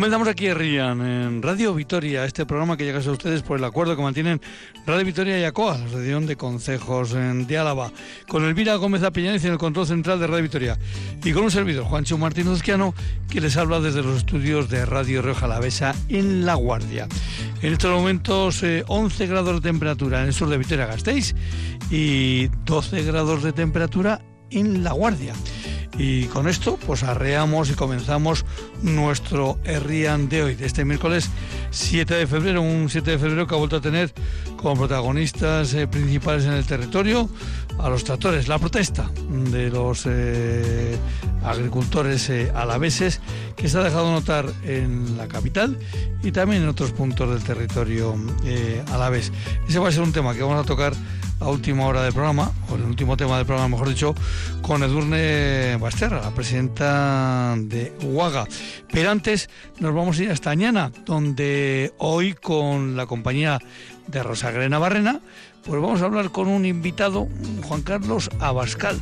[0.00, 4.02] Comenzamos aquí en Radio Vitoria, este programa que llega a ustedes por el acuerdo que
[4.02, 4.40] mantienen
[4.86, 7.92] Radio Vitoria y ACOA, la Asociación de Concejos de Álava,
[8.26, 10.78] con Elvira Gómez Apiñanez en el control central de Radio Vitoria
[11.22, 12.94] y con un servidor, Juancho Martínez Osquiano,
[13.28, 17.06] que les habla desde los estudios de Radio Rioja Alavesa en La Guardia.
[17.60, 21.34] En estos momentos 11 eh, grados de temperatura en el sur de Vitoria-Gasteiz
[21.90, 25.34] y 12 grados de temperatura en La Guardia.
[25.98, 28.44] Y con esto, pues arreamos y comenzamos
[28.82, 31.28] nuestro Herrian de hoy, de este miércoles
[31.70, 34.12] 7 de febrero, un 7 de febrero que ha vuelto a tener
[34.56, 37.28] como protagonistas eh, principales en el territorio
[37.78, 39.10] a los tractores, la protesta
[39.50, 40.96] de los eh,
[41.42, 43.20] agricultores eh, alaveses
[43.56, 45.78] que se ha dejado notar en la capital
[46.22, 48.14] y también en otros puntos del territorio
[48.92, 49.32] alavés.
[49.68, 50.92] Ese va a ser un tema que vamos a tocar
[51.40, 54.14] a última hora del programa, o el último tema del programa, mejor dicho,
[54.62, 58.46] con Edurne Basterra, la presidenta de UAGA.
[58.92, 63.58] Pero antes nos vamos a ir hasta Añana, donde hoy con la compañía
[64.06, 65.20] de Rosagrena Barrena,
[65.64, 67.28] pues vamos a hablar con un invitado,
[67.62, 68.98] Juan Carlos Abascal.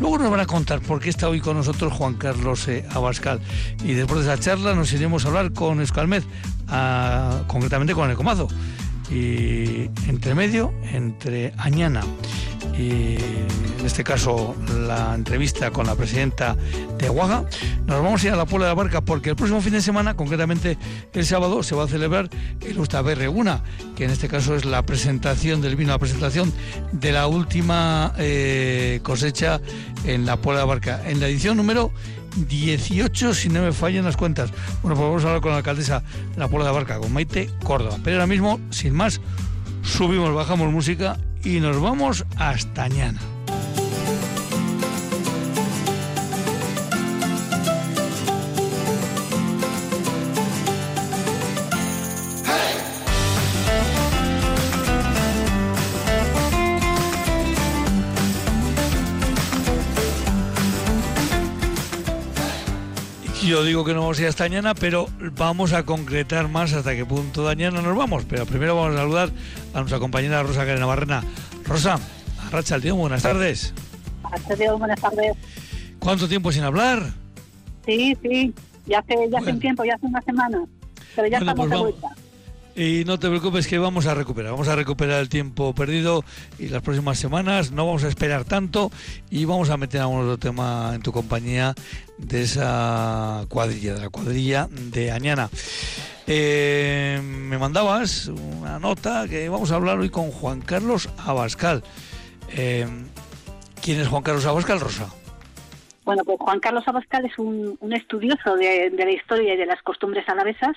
[0.00, 3.40] Luego nos van a contar por qué está hoy con nosotros Juan Carlos eh, Abascal.
[3.84, 6.22] Y después de esa charla nos iremos a hablar con Escalmed,
[7.46, 8.48] concretamente con el Comazo
[9.10, 12.02] y entre medio, entre Añana.
[12.76, 14.54] Y en este caso
[14.86, 16.56] la entrevista con la presidenta
[16.98, 17.44] de Guaga,
[17.86, 19.82] nos vamos a ir a la Puebla de la Barca porque el próximo fin de
[19.82, 20.78] semana, concretamente
[21.12, 22.28] el sábado, se va a celebrar
[22.60, 23.62] el Ustaberre Una,
[23.96, 26.52] que en este caso es la presentación del vino, la presentación
[26.92, 29.60] de la última eh, cosecha
[30.04, 31.92] en la Puebla de la Barca, en la edición número
[32.46, 34.50] 18, si no me fallan las cuentas.
[34.82, 36.02] Bueno, pues vamos a hablar con la alcaldesa
[36.34, 37.98] de la Puebla de Barca, con Maite Córdoba.
[38.04, 39.20] Pero ahora mismo, sin más,
[39.82, 43.37] subimos, bajamos música y nos vamos hasta mañana.
[63.48, 65.06] Yo digo que no vamos a ir hasta mañana, pero
[65.38, 68.26] vamos a concretar más hasta qué punto mañana nos vamos.
[68.28, 69.30] Pero primero vamos a saludar
[69.72, 71.24] a nuestra compañera Rosa Carena Barrena.
[71.64, 71.98] Rosa,
[72.46, 73.72] Arracha el tío, buenas tardes.
[74.78, 75.34] Buenas tardes.
[75.98, 77.10] ¿Cuánto tiempo sin hablar?
[77.86, 78.52] Sí, sí,
[78.84, 80.64] ya hace, ya hace un tiempo, ya hace una semana.
[81.16, 82.08] Pero ya estamos pues de vuelta.
[82.78, 86.22] Y no te preocupes que vamos a recuperar, vamos a recuperar el tiempo perdido
[86.60, 88.92] y las próximas semanas no vamos a esperar tanto
[89.30, 91.74] y vamos a meter a un otro tema en tu compañía
[92.18, 95.50] de esa cuadrilla, de la cuadrilla de Añana.
[96.28, 101.82] Eh, me mandabas una nota que vamos a hablar hoy con Juan Carlos Abascal.
[102.56, 102.86] Eh,
[103.82, 105.08] ¿Quién es Juan Carlos Abascal, Rosa?
[106.04, 109.82] Bueno, pues Juan Carlos Abascal es un, estudioso de, de, la historia y de las
[109.82, 110.76] costumbres alavesas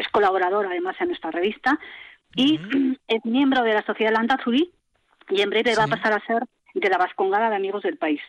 [0.00, 1.78] es colaborador además en nuestra revista
[2.34, 2.58] y
[3.08, 4.72] es miembro de la Sociedad Landazuri
[5.28, 6.42] y en breve va a pasar a ser
[6.74, 8.20] de la Vascongada de Amigos del País.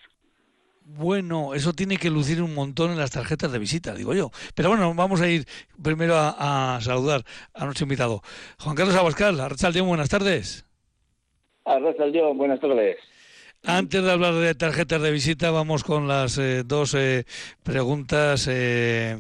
[0.84, 4.32] Bueno, eso tiene que lucir un montón en las tarjetas de visita, digo yo.
[4.56, 5.46] Pero bueno, vamos a ir
[5.82, 7.24] primero a, saludar
[7.54, 8.22] a nuestro invitado.
[8.60, 10.66] Juan Carlos Abascal, Arrachaldeón, buenas tardes.
[11.66, 12.98] Arrachaldeón, buenas tardes.
[13.64, 17.26] Antes de hablar de tarjetas de visita, vamos con las eh, dos eh,
[17.62, 19.16] preguntas eh,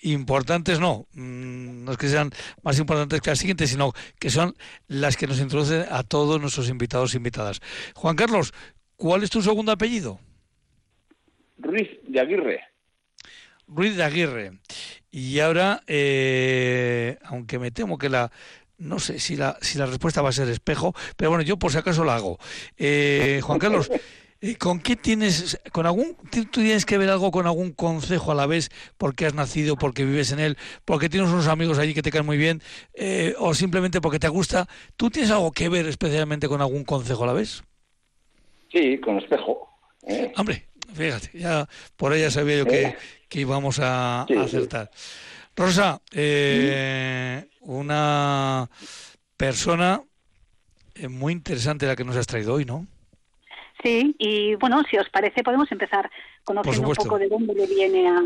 [0.00, 2.30] importantes, no, mm, no es que sean
[2.62, 4.54] más importantes que las siguientes, sino que son
[4.88, 7.60] las que nos introducen a todos nuestros invitados e invitadas.
[7.94, 8.54] Juan Carlos,
[8.96, 10.18] ¿cuál es tu segundo apellido?
[11.58, 12.60] Ruiz de Aguirre.
[13.66, 14.52] Ruiz de Aguirre.
[15.10, 15.82] Y ahora,
[17.24, 18.32] aunque me temo que la
[18.78, 21.72] no sé si la, si la respuesta va a ser espejo, pero bueno, yo por
[21.72, 22.38] si acaso la hago.
[22.76, 23.90] Eh, Juan Carlos,
[24.40, 28.34] eh, ¿con qué tienes, con algún, tú tienes que ver algo con algún consejo a
[28.34, 32.02] la vez porque has nacido, porque vives en él, porque tienes unos amigos allí que
[32.02, 32.60] te caen muy bien,
[32.94, 34.68] eh, o simplemente porque te gusta?
[34.96, 37.62] ¿Tú tienes algo que ver especialmente con algún consejo a la vez?
[38.72, 39.68] Sí, con espejo.
[40.36, 42.96] Hombre, fíjate, ya por ella sabía yo que,
[43.28, 44.90] que íbamos a, acertar.
[45.56, 48.68] Rosa, eh, una
[49.36, 50.02] persona
[50.94, 52.86] eh, muy interesante la que nos has traído hoy, ¿no?
[53.82, 56.10] Sí, y bueno, si os parece, podemos empezar
[56.44, 58.22] conociendo un poco de dónde le viene a,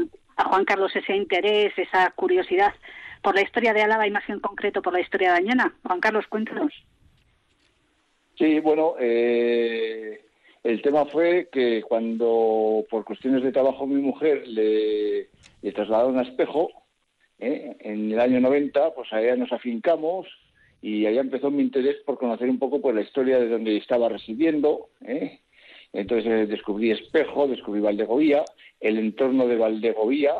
[0.49, 2.75] Juan Carlos ese interés, esa curiosidad
[3.23, 5.75] por la historia de Álava y más en concreto por la historia de Añana.
[5.82, 6.73] Juan Carlos, cuéntanos.
[8.37, 10.20] Sí, bueno, eh,
[10.62, 15.31] el tema fue que cuando por cuestiones de trabajo mi mujer le,
[15.62, 16.69] le trasladaron a Espejo,
[17.38, 17.77] ¿eh?
[17.81, 20.27] En el año 90, pues allá nos afincamos
[20.83, 24.09] y allá empezó mi interés por conocer un poco pues, la historia de donde estaba
[24.09, 24.88] residiendo.
[25.06, 25.41] ¿eh?
[25.93, 28.44] Entonces eh, descubrí Espejo, descubrí Valdegovía,
[28.81, 30.35] el entorno de Valdegovía,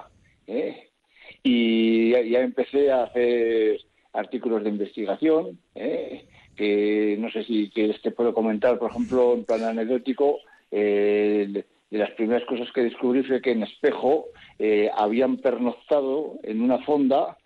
[1.43, 3.81] y ya, empecé a hacer
[4.13, 9.63] artículos de investigación, que no sé si que te puedo comentar, por ejemplo, en plan
[9.65, 10.39] anecdótico,
[10.71, 14.27] eh, de las primeras cosas que descubrí fue que en Espejo
[14.59, 17.37] eh, habían pernoctado en una fonda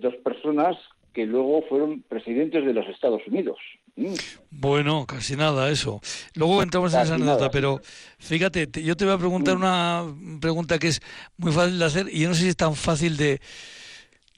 [0.00, 0.76] dos personas
[1.12, 3.58] que luego fueron presidentes de los Estados Unidos.
[3.96, 4.14] Mm.
[4.50, 6.00] Bueno, casi nada eso.
[6.34, 7.80] Luego entramos en esa anécdota, pero
[8.18, 9.60] fíjate, yo te voy a preguntar mm.
[9.60, 10.04] una
[10.40, 11.02] pregunta que es
[11.36, 13.40] muy fácil de hacer y yo no sé si es tan fácil de,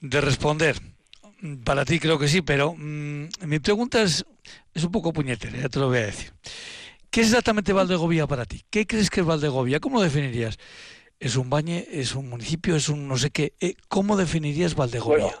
[0.01, 0.75] de responder.
[1.63, 4.25] Para ti creo que sí, pero mm, mi pregunta es,
[4.73, 6.31] es un poco puñetera, ya te lo voy a decir.
[7.13, 8.61] ¿Qué es exactamente Valdegovía para ti?
[8.71, 9.79] ¿Qué crees que es Valdegovía?
[9.79, 10.57] ¿Cómo lo definirías?
[11.19, 11.85] ¿Es un bañe?
[11.91, 12.75] ¿Es un municipio?
[12.75, 13.53] ¿Es un no sé qué?
[13.61, 15.35] Eh, ¿Cómo definirías Valdegovía?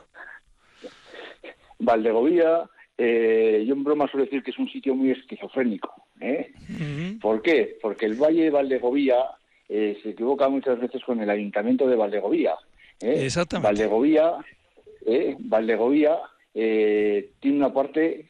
[1.79, 5.91] Valdegovía, eh, yo en broma suelo decir que es un sitio muy esquizofrénico.
[6.21, 6.53] ¿eh?
[7.19, 7.79] ¿Por qué?
[7.81, 9.15] Porque el Valle de Valdegovía
[9.67, 12.53] eh, se equivoca muchas veces con el Ayuntamiento de Valdegovía.
[13.01, 13.25] ¿eh?
[13.25, 13.69] Exactamente.
[13.69, 14.33] Valdegovía,
[15.07, 15.35] ¿eh?
[15.39, 16.19] Valdegovía
[16.53, 18.29] tiene una parte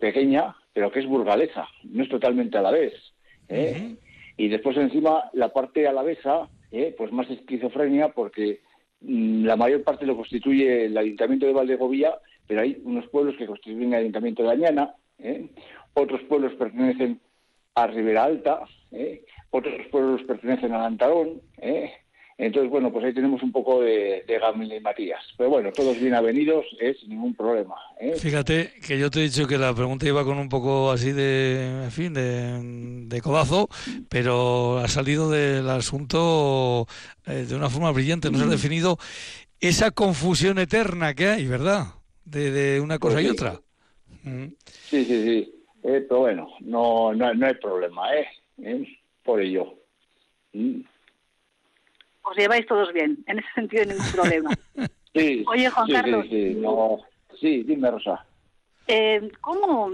[0.00, 2.92] pequeña, pero que es burgalesa, no es totalmente a la vez.
[4.36, 6.48] Y después encima la parte alavesa,
[6.98, 8.60] pues más esquizofrenia porque
[9.00, 13.46] mm, la mayor parte lo constituye el Ayuntamiento de Valdegovía pero hay unos pueblos que
[13.46, 15.48] constituyen el Ayuntamiento de Añana, ¿eh?
[15.94, 17.20] otros pueblos pertenecen
[17.74, 19.24] a Ribera Alta, ¿eh?
[19.50, 21.92] otros pueblos pertenecen a Lantarón, ¿eh?
[22.38, 25.22] Entonces, bueno, pues ahí tenemos un poco de, de Gamil y Matías.
[25.36, 27.76] Pero bueno, todos bien avenidos, es sin ningún problema.
[28.18, 31.84] Fíjate que yo te he dicho que la pregunta iba con un poco así de,
[31.84, 33.68] en fin, de, de codazo,
[34.08, 36.86] pero ha salido del asunto
[37.26, 38.30] de una forma brillante.
[38.30, 38.50] Nos ha mm.
[38.50, 38.98] definido
[39.60, 41.86] esa confusión eterna que hay, ¿verdad?
[42.24, 43.60] de, una cosa y pues otra.
[44.22, 44.46] Mm.
[44.88, 45.54] Sí, sí, sí.
[45.82, 48.26] Eh, pero bueno, no, no, hay problema, ¿eh?
[48.62, 48.98] ¿Eh?
[49.22, 49.74] Por ello.
[50.52, 50.80] Mm.
[52.24, 54.50] Os lleváis todos bien, en ese sentido ningún problema.
[55.14, 56.26] sí, Oye, Juan Carlos.
[56.28, 56.98] Sí, no,
[57.40, 58.24] sí, dime, Rosa.
[58.86, 59.90] Eh, ¿cómo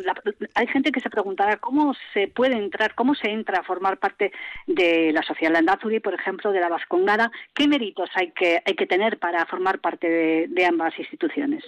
[0.54, 4.32] hay gente que se preguntará cómo se puede entrar, cómo se entra a formar parte
[4.66, 7.30] de la Sociedad Landazuri, por ejemplo, de la Vascongada?
[7.54, 11.64] ¿Qué méritos hay que hay que tener para formar parte de ambas instituciones?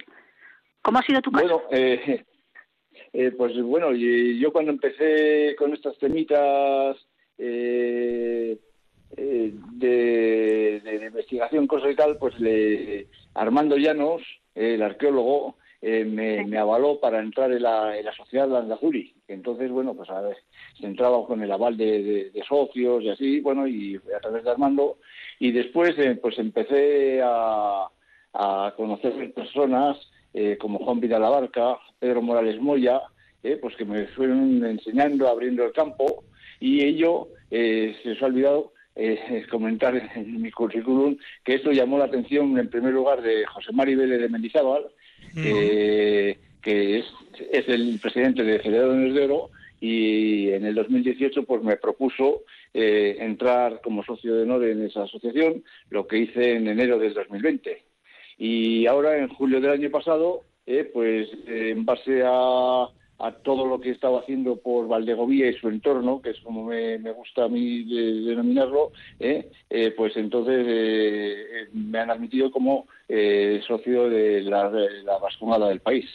[0.83, 1.47] ¿Cómo ha sido tu caso?
[1.47, 2.25] Bueno, eh,
[3.13, 6.97] eh, pues bueno, yo cuando empecé con estas temitas
[7.39, 8.59] eh,
[9.17, 14.23] de, investigación, cosas y tal, pues le, Armando Llanos,
[14.55, 19.15] el arqueólogo, me, avaló para entrar en la, en la sociedad Landazuri.
[19.29, 20.37] Entonces, bueno, pues a ver,
[20.79, 24.99] se entraba con el aval de, socios y así, bueno, y a través de Armando.
[25.39, 27.89] Y después, pues empecé a,
[28.35, 29.99] a conocer personas
[30.35, 33.03] eh, como Juan Vidal Abarca, Pedro Morales Moya,
[33.43, 36.25] eh, pues que me fueron enseñando, abriendo el campo,
[36.59, 38.73] y ello eh, se os ha olvidado
[39.51, 43.95] comentar en mi currículum que esto llamó la atención en primer lugar de José Mari
[43.95, 44.87] Vélez de Mendizábal,
[45.35, 47.07] que es,
[47.51, 53.81] es, el presidente de Federaciones de Oro, y en el 2018 pues me propuso entrar
[53.83, 57.83] como socio de honor en esa asociación, lo que hice en enero del 2020.
[58.39, 62.89] Y ahora, en julio del año pasado, eh, pues en base a,
[63.31, 66.99] todo lo que he estado haciendo por Valdegovía y su entorno, que es como me,
[67.13, 67.85] gusta a mí
[68.25, 72.87] denominarlo, eh, eh, pues entonces me han admitido como
[73.69, 76.07] socio de la, de la del país.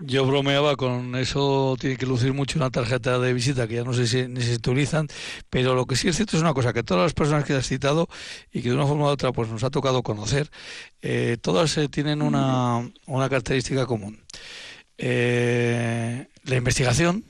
[0.00, 3.94] Yo bromeaba con eso, tiene que lucir mucho una tarjeta de visita que ya no
[3.94, 5.08] sé si, ni se utilizan,
[5.48, 7.66] pero lo que sí es cierto es una cosa, que todas las personas que has
[7.66, 8.08] citado
[8.52, 10.50] y que de una forma u otra pues nos ha tocado conocer,
[11.00, 14.18] eh, todas eh, tienen una, una, característica común.
[14.98, 17.24] Eh, la investigación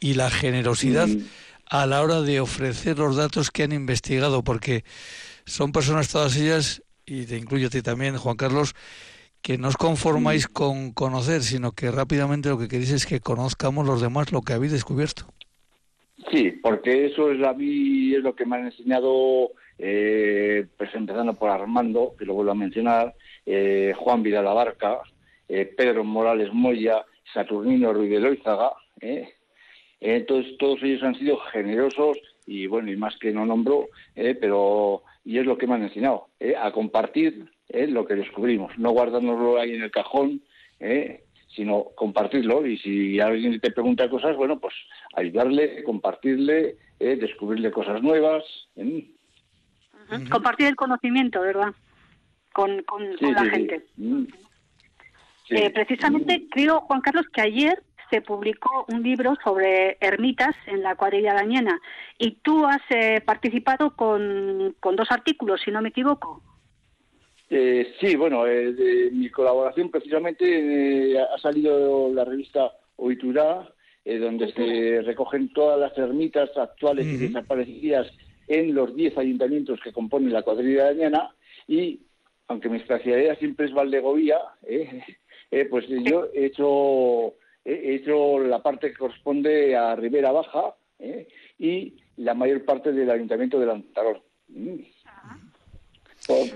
[0.00, 1.08] y la generosidad
[1.70, 4.84] a la hora de ofrecer los datos que han investigado, porque
[5.44, 8.74] son personas todas ellas, y te incluyo a ti también, Juan Carlos,
[9.42, 13.86] que no os conformáis con conocer, sino que rápidamente lo que queréis es que conozcamos
[13.86, 15.26] los demás lo que habéis descubierto.
[16.32, 21.34] Sí, porque eso es a mí es lo que me han enseñado, eh, pues empezando
[21.34, 23.14] por Armando, que lo vuelvo a mencionar,
[23.46, 24.98] eh, Juan Vidal Abarca,
[25.48, 28.72] eh, Pedro Morales Moya, Saturnino Ruiz de Loizaga.
[29.00, 29.28] Eh.
[30.00, 35.38] Entonces todos ellos han sido generosos y bueno, y más que no nombro, pero y
[35.38, 36.28] es lo que me han enseñado,
[36.58, 40.40] a compartir lo que descubrimos, no guardárnoslo ahí en el cajón,
[41.54, 42.66] sino compartirlo.
[42.66, 44.74] Y si alguien te pregunta cosas, bueno, pues
[45.14, 48.44] ayudarle, compartirle, eh, descubrirle cosas nuevas.
[50.30, 51.74] Compartir el conocimiento, ¿verdad?
[52.52, 53.84] Con, con, la gente.
[55.50, 55.56] Mm.
[55.56, 60.96] Eh, precisamente creo, Juan Carlos, que ayer se publicó un libro sobre ermitas en la
[60.96, 61.78] cuadrilla dañena
[62.18, 66.42] y tú has eh, participado con, con dos artículos, si no me equivoco.
[67.50, 73.66] Eh, sí, bueno, eh, mi colaboración precisamente eh, ha salido la revista Oiturá,
[74.04, 78.10] donde se recogen todas las ermitas actuales y desaparecidas
[78.46, 81.30] en los 10 ayuntamientos que componen la cuadrilla de Añana
[81.66, 82.00] y,
[82.48, 84.38] aunque mi especialidad siempre es Valdegovía,
[85.70, 90.74] pues yo he hecho, he hecho la parte que corresponde a Ribera Baja
[91.58, 94.22] y la mayor parte del ayuntamiento de Lantarón.
[94.48, 94.80] Mm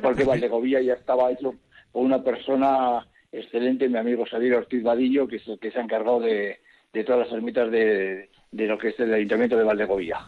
[0.00, 1.54] porque Valdegovía ya estaba hecho
[1.90, 6.58] por una persona excelente, mi amigo Xavier Ortiz Vadillo, que, que se ha encargado de,
[7.06, 10.18] todas las ermitas de, lo que es el Ayuntamiento de Valdegovía.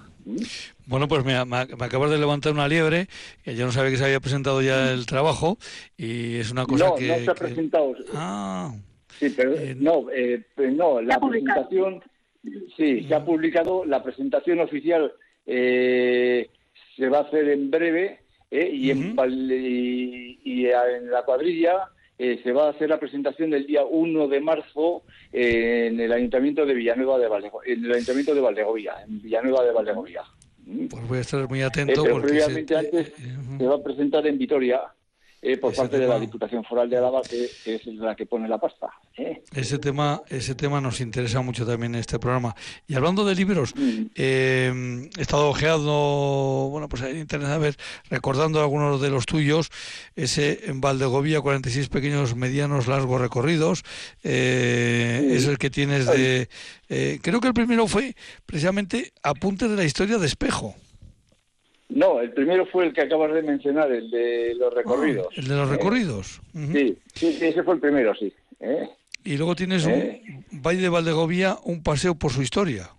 [0.87, 3.09] Bueno, pues me, me, acabas de levantar una liebre,
[3.43, 5.59] que yo no sabía que se había presentado ya el trabajo,
[5.97, 7.09] y es una cosa que...
[7.09, 7.95] No, no se ha presentado.
[8.15, 8.75] Ah.
[9.19, 12.03] Sí, pero eh, no, eh, no, la presentación...
[12.77, 13.25] Sí, se ha mm.
[13.25, 15.11] publicado, la presentación oficial
[15.47, 16.51] eh,
[16.97, 18.71] se va a hacer en breve, ¿eh?
[18.73, 19.17] y, en,
[21.11, 25.03] la cuadrilla eh, se va a hacer la presentación del día 1 de marzo
[25.33, 29.65] eh, en el Ayuntamiento de Villanueva de Valdegovía, en el Ayuntamiento de Valdegovía, en Villanueva
[29.65, 30.23] de Valdegovía.
[30.89, 32.05] Pues voy a estar muy atento.
[32.05, 33.13] porque previamente antes
[33.59, 34.81] se va a presentar en Vitoria
[35.47, 38.57] eh, por parte de la Diputación Foral de Álava, que, es la que pone la
[38.57, 38.89] pasta.
[39.15, 39.43] ¿eh?
[39.55, 42.57] Ese tema ese tema nos interesa mucho también en este programa.
[42.87, 44.07] Y hablando de libros, mm.
[44.15, 47.77] eh, he estado ojeando, bueno, pues en internet, a ver,
[48.09, 49.71] recordando algunos de los tuyos,
[50.17, 53.83] ese en Valdegovía, 46 pequeños, medianos, largos recorridos,
[54.23, 56.49] es el que tienes de...
[57.21, 60.75] creo que el primero fue precisamente Apuntes de la historia de Espejo.
[61.95, 65.29] No, el primero fue el que acabas de mencionar, el de los recorridos.
[65.31, 66.41] Ah, el de los recorridos.
[66.53, 68.33] sí, sí, ese fue el primero, sí.
[68.59, 68.89] ¿eh?
[69.23, 70.23] Y luego tienes un ¿Eh?
[70.51, 72.91] Valle de Valdegovía, un paseo por su historia.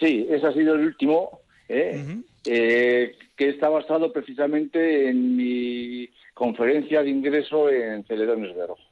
[0.00, 2.22] Sí, ese ha sido el último, ¿eh?
[2.42, 8.82] que está basado precisamente en mi conferencia de ingreso en Celedones de Rojo.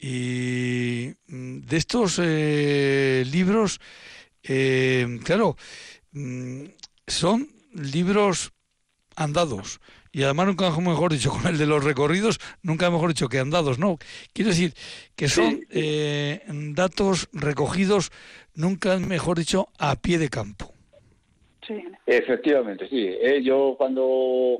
[0.00, 3.80] Y mm, de estos libros,
[5.22, 5.56] claro,
[6.10, 6.64] mm,
[7.06, 8.52] son libros
[9.16, 9.80] andados.
[10.12, 13.78] Y además nunca mejor dicho, con el de los recorridos, nunca mejor dicho que andados,
[13.78, 13.98] ¿no?
[14.32, 14.74] Quiero decir
[15.16, 16.40] que son eh,
[16.74, 18.10] datos recogidos,
[18.54, 20.72] nunca mejor dicho, a pie de campo.
[21.66, 21.82] Sí.
[22.06, 23.06] Efectivamente, sí.
[23.06, 24.58] Eh, yo cuando,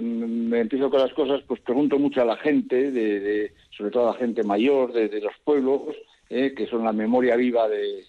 [0.00, 4.12] me empiezo con las cosas, pues pregunto mucho a la gente, de, sobre todo a
[4.12, 5.96] la gente mayor de, los pueblos,
[6.28, 8.04] eh, que son la memoria viva de,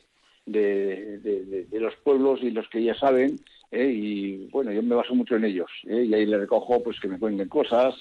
[0.46, 3.40] de, los pueblos y los que ya saben,
[3.72, 3.92] ¿eh?
[3.92, 6.04] y bueno, yo me baso mucho en ellos, ¿eh?
[6.04, 7.96] y ahí le recojo pues que me cuenten cosas,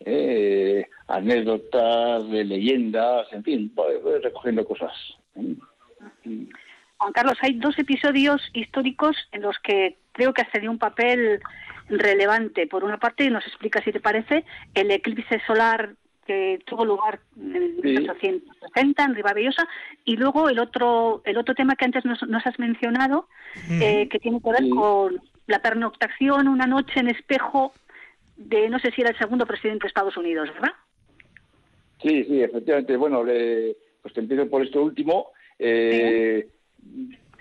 [0.00, 0.86] ¿eh?
[1.08, 4.92] anécdotas, de leyendas, en fin, voy, recogiendo cosas.
[5.34, 11.40] Juan Carlos, hay dos episodios históricos en los que creo que has tenido un papel
[11.88, 12.66] relevante.
[12.66, 15.94] Por una parte, nos explica si te parece, el eclipse solar
[16.30, 19.66] que tuvo lugar en 1860 en Ribavellosa
[20.04, 23.26] y luego el otro el otro tema que antes nos, has mencionado
[23.68, 27.72] eh, que tiene que ver con la pernoctación una noche en espejo
[28.36, 30.72] de no sé si era el segundo presidente de Estados Unidos verdad
[32.00, 32.96] sí sí efectivamente.
[32.96, 35.32] Bueno pues te empiezo por esto último.
[35.58, 36.46] Eh,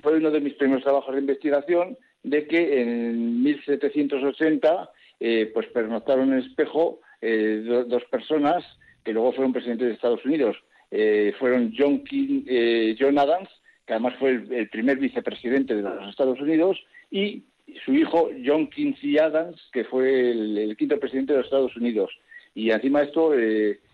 [0.02, 6.34] fue uno de mis primeros trabajos de investigación de que en 1780 eh, pues pernoctaron
[6.34, 8.64] en espejo eh, dos personas
[9.04, 10.58] que luego fueron presidentes de Estados Unidos.
[10.92, 13.50] Eh, fueron John, King, eh, John Adams,
[13.86, 16.78] que además fue el, primer vicepresidente de los Estados Unidos,
[17.12, 17.44] y
[17.86, 22.12] su hijo John Quincy Adams, que fue el, quinto presidente de los Estados Unidos.
[22.56, 23.34] Y encima de esto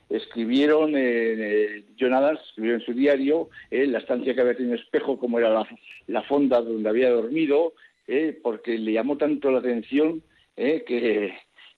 [0.10, 0.94] escribieron,
[2.00, 5.68] John Adams escribió en su diario la estancia que había tenido espejo, como era la,
[6.08, 7.74] la fonda donde había dormido,
[8.42, 10.24] porque le llamó tanto la atención
[10.56, 11.34] que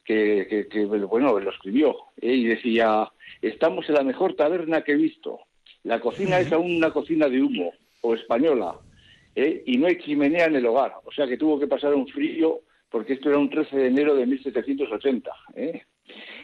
[0.08, 2.34] que, bueno, lo escribió ¿eh?
[2.34, 3.12] y decía,
[3.42, 5.42] estamos en la mejor taberna que he visto.
[5.84, 8.80] La cocina es aún una cocina de humo o española
[9.36, 9.64] ¿eh?
[9.66, 10.94] y no hay chimenea en el hogar.
[11.04, 14.16] O sea que tuvo que pasar un frío porque esto era un 13 de enero
[14.16, 15.32] de 1780.
[15.56, 15.82] ¿eh?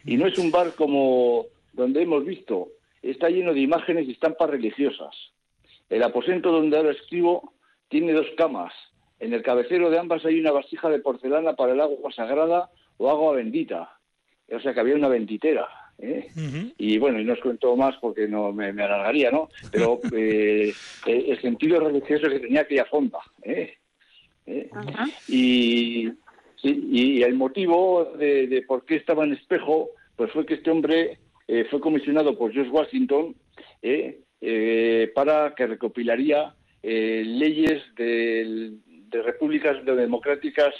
[0.05, 2.67] Y no es un bar como donde hemos visto.
[3.01, 5.15] Está lleno de imágenes y estampas religiosas.
[5.89, 7.53] El aposento donde ahora escribo
[7.88, 8.74] tiene dos camas.
[9.20, 13.09] En el cabecero de ambas hay una vasija de porcelana para el agua sagrada o
[13.09, 13.89] agua bendita.
[14.51, 15.67] O sea que había una benditera.
[16.00, 16.27] ¿eh?
[16.77, 19.50] Y bueno, y no os cuento más porque no me, alargaría, ¿no?
[19.71, 20.73] Pero eh,
[21.05, 23.19] el sentido religioso que tenía aquella fonda.
[23.43, 23.75] ¿eh?
[24.45, 24.69] ¿Eh?
[25.27, 26.12] Y,
[26.63, 31.19] y el motivo de, por qué estaba en espejo, pues fue que este hombre
[31.69, 33.35] fue comisionado por George Washington
[35.13, 40.73] para que recopilaría leyes de, de repúblicas democráticas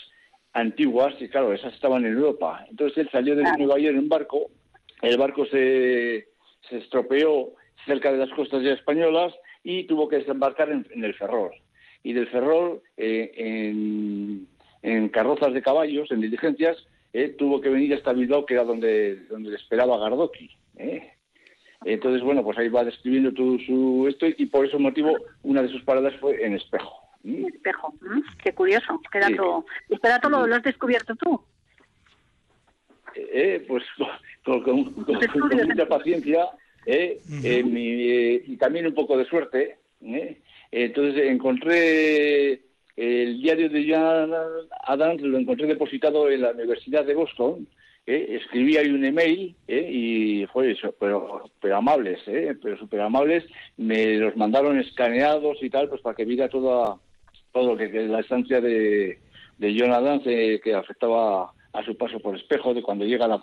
[0.54, 2.66] antiguas, y claro, esas estaban en Europa.
[2.70, 4.50] Entonces él salió de Nueva York en un barco,
[5.02, 6.28] el barco se,
[6.70, 7.54] se estropeó
[7.86, 9.34] cerca de las costas ya españolas
[9.64, 11.52] y tuvo que desembarcar en, el Ferrol.
[12.04, 14.48] Y del Ferrol, eh, en,
[14.82, 16.78] en, carrozas de caballos, en diligencias,
[17.14, 20.50] eh, tuvo que venir hasta Bilbao, que era donde, donde le esperaba Gardoki.
[20.78, 21.12] Eh.
[21.86, 25.70] Entonces, bueno, pues ahí va describiendo todo su esto y por ese motivo una de
[25.70, 27.03] sus paradas fue en Espejo.
[27.24, 27.46] ¿Mm?
[27.46, 28.22] Espejo, ¿Mm?
[28.44, 29.66] qué curioso, qué dato.
[29.90, 31.42] Este dato lo, has descubierto tú.
[33.16, 33.84] Eh, pues
[34.44, 36.50] con, mucha paciencia
[36.86, 39.78] eh, eh, y también un poco de suerte.
[40.72, 42.62] Entonces encontré
[42.96, 44.34] el diario de John
[44.86, 47.68] Adams, lo encontré depositado en la Universidad de Boston
[48.06, 48.40] ¿eh?
[48.42, 49.90] escribí ahí un email ¿eh?
[49.92, 52.56] y fue eso, pero, pero amables, ¿eh?
[52.62, 53.46] pero súper amables,
[53.78, 56.98] me los mandaron escaneados y tal, pues para que viera toda,
[57.54, 59.20] todo lo que, la estancia de,
[59.58, 63.42] de Jonathan que afectaba a su paso por espejo, de cuando llega a la,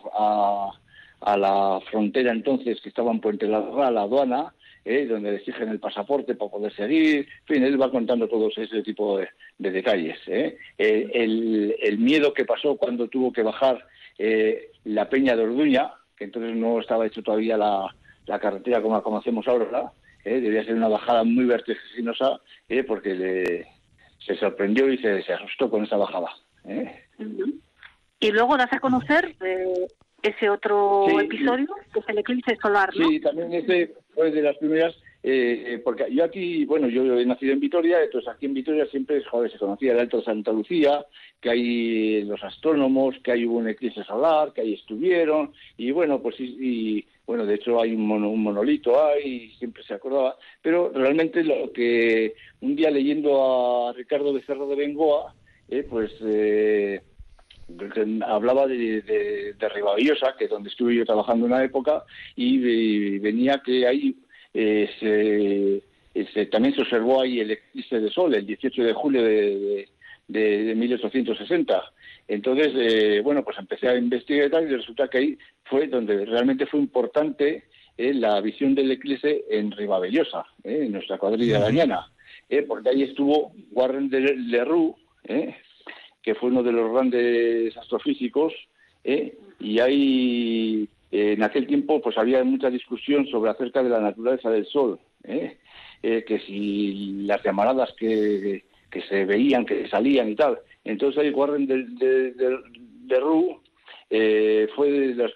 [1.21, 4.53] a, la frontera entonces que estaba en Puente la aduana,
[4.85, 5.07] ¿eh?
[5.07, 7.29] donde le exigen el pasaporte para poder seguir.
[7.41, 10.19] En fin, él va contando todos ese tipo de, detalles.
[10.27, 10.57] ¿eh?
[10.79, 13.85] El, el, miedo que pasó cuando tuvo que bajar
[14.19, 17.95] eh, la Peña de Orduña, que entonces no estaba hecho todavía la,
[18.39, 19.93] carretera como la conocemos ahora,
[20.25, 20.41] ¿eh?
[20.41, 22.85] debía ser una bajada muy vertiginosa, ¿eh?
[22.85, 23.67] porque le,
[24.25, 26.29] se sorprendió y se, asustó con esa bajada.
[26.65, 27.05] ¿eh?
[28.21, 29.35] Y luego das a conocer
[30.23, 33.09] ese otro episodio, que es el eclipse solar, ¿no?
[33.09, 37.53] Sí, también ese fue de las primeras eh, porque yo aquí, bueno, yo he nacido
[37.53, 41.05] en Vitoria, entonces aquí en Vitoria siempre joder, se conocía el Alto Santa Lucía,
[41.41, 46.41] que hay los astrónomos, que hay un eclipse solar, que ahí estuvieron, y bueno, pues
[46.41, 52.35] y, bueno, de hecho hay un, monolito ahí, siempre se acordaba, pero realmente lo que
[52.61, 55.33] un día leyendo a Ricardo Becerra de Bengoa,
[55.69, 57.01] eh, pues eh,
[58.27, 62.03] hablaba de, de, de que es donde estuve yo trabajando en una época,
[62.35, 64.17] y venía que hay
[64.53, 65.81] eh,
[66.35, 69.89] se, también se observó ahí el eclipse de sol el 18 de julio de,
[70.27, 71.93] de, 1860.
[72.31, 76.25] Entonces, eh, bueno, pues empecé a investigar y tal, y resulta que ahí fue donde
[76.25, 77.65] realmente fue importante
[77.99, 82.07] eh, la visión del eclipse en Ribavellosa, eh, en nuestra cuadrilla de mañana,
[82.69, 84.95] porque ahí estuvo Warren de Leroux,
[86.23, 88.55] que fue uno de los grandes astrofísicos,
[89.05, 94.67] y ahí en aquel tiempo pues había mucha discusión sobre acerca de la naturaleza del
[94.67, 95.57] Sol, ¿eh?
[96.03, 100.61] Eh, que si las llamaradas que, que, se veían, que salían y tal.
[100.85, 103.57] Entonces ahí Warren de, de, de,
[104.11, 105.33] eh, fue de los,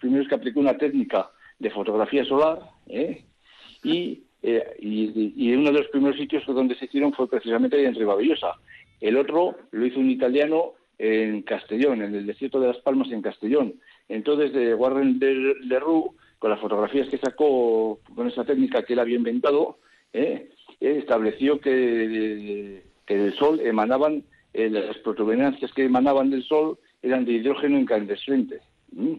[0.00, 6.44] primeros que aplicó una técnica de fotografía solar y, y, uno de los primeros sitios
[6.46, 8.54] donde se hicieron fue precisamente en Ribavillosa.
[9.00, 13.22] El otro lo hizo un italiano en Castellón, en el desierto de las Palmas en
[13.22, 13.74] Castellón.
[14.08, 18.98] Entonces, de Warren de Leroux, con las fotografías que sacó con esa técnica que él
[18.98, 19.78] había inventado,
[20.12, 20.50] ¿eh?
[20.80, 27.32] estableció que, que, del Sol emanaban, eh, las protuberancias que emanaban del Sol eran de
[27.32, 28.60] hidrógeno incandescente.
[28.96, 29.18] ¿eh?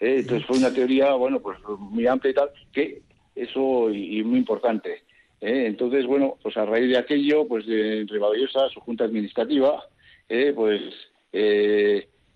[0.00, 3.02] Entonces fue una teoría, bueno, pues muy amplia y tal, que
[3.34, 5.02] eso y, muy importante.
[5.42, 9.82] Entonces, bueno, pues a raíz de aquello, pues de Ribavillosa, su junta administrativa,
[10.54, 10.82] pues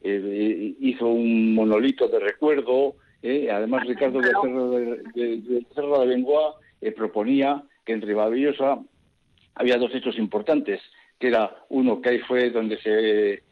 [0.04, 2.94] eh, hizo un monolito de recuerdo.
[3.22, 8.80] Eh, además, Ricardo de Cerro de, Cerro de Bengoa eh, proponía que en Ribavillosa
[9.54, 10.80] había dos hechos importantes,
[11.18, 13.42] que era uno que ahí fue donde se,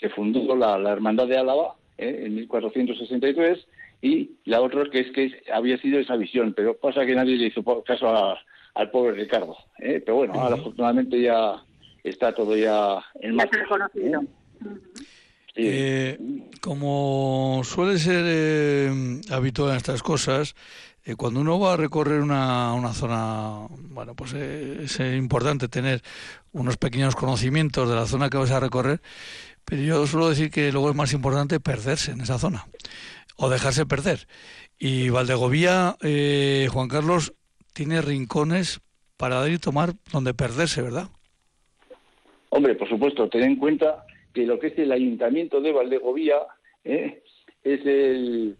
[0.00, 3.66] se fundó la, Hermandad de Álava en 1463
[4.02, 7.46] y la otra que es que había sido esa visión, pero pasa que nadie le
[7.48, 8.36] hizo caso
[8.74, 9.56] al pobre Ricardo.
[9.78, 11.62] Pero bueno, ahora afortunadamente ya
[12.02, 13.58] está todo ya en marcha.
[15.56, 16.16] Eh,
[16.60, 20.54] como suele ser eh, habitual en estas cosas,
[21.10, 26.02] eh, cuando uno va a recorrer una, una zona, bueno, pues es importante tener
[26.52, 29.00] unos pequeños conocimientos de la zona que vas a recorrer,
[29.64, 32.66] pero yo suelo decir que luego es más importante perderse en esa zona
[33.36, 34.26] o dejarse perder.
[34.78, 35.96] Y Valdegovía,
[36.70, 37.34] Juan Carlos,
[37.72, 38.80] tiene rincones
[39.16, 41.08] para ir y tomar donde perderse, ¿verdad?
[42.48, 46.38] Hombre, por supuesto, ten en cuenta que lo que es el ayuntamiento de Valdegovía
[46.84, 47.22] ¿eh?
[47.62, 48.56] es el,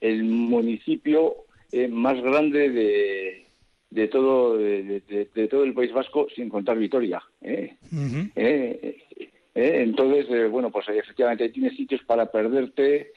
[0.00, 1.34] el municipio
[1.74, 3.46] eh, más grande de,
[3.90, 7.22] de todo de, todo el País Vasco sin contar Vitoria.
[7.42, 7.76] ¿eh?
[9.54, 13.12] entonces, bueno, pues efectivamente tiene sitios para perderte,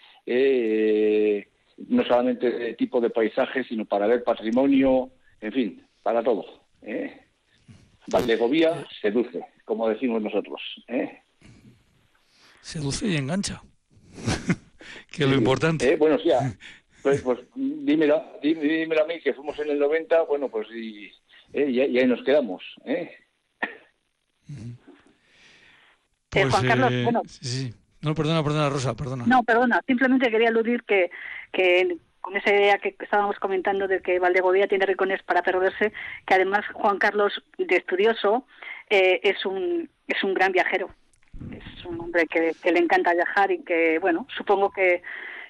[1.90, 5.10] no solamente de tipo de paisaje, sino para ver patrimonio,
[5.42, 6.46] en fin, para todo.
[8.08, 10.62] Valdegovía seduce, como decimos nosotros.
[10.88, 11.22] ¿eh?
[12.62, 13.62] Seduce y engancha.
[15.12, 15.94] que es lo importante.
[15.94, 16.30] Eh, bueno, sí,
[17.08, 21.12] pues, pues dímelo, dímelo, a mí, que fuimos en el 90, bueno, pues y,
[21.54, 22.64] eh, y, ahí nos quedamos.
[22.86, 23.16] ¿eh?
[26.30, 27.22] Pues, Juan Carlos, bueno.
[27.26, 29.24] Sí, No, perdona, perdona, Rosa, perdona.
[29.26, 31.10] No, perdona, simplemente quería aludir que,
[31.54, 35.94] que con esa idea que estábamos comentando de que Valdegovía tiene rincones para perderse,
[36.26, 38.46] que además Juan Carlos, de estudioso,
[38.90, 40.90] eh, es, un, es un gran viajero.
[41.52, 45.02] Es un hombre que, le encanta viajar y que, bueno, supongo que,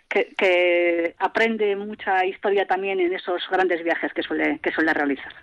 [0.10, 5.34] que, aprende mucha historia también en esos grandes viajes que suele, que suele realizar.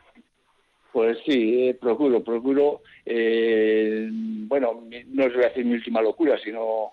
[0.93, 2.83] Pues sí, eh, procuro, procuro.
[3.05, 6.93] Eh, bueno, no es decir mi última locura, sino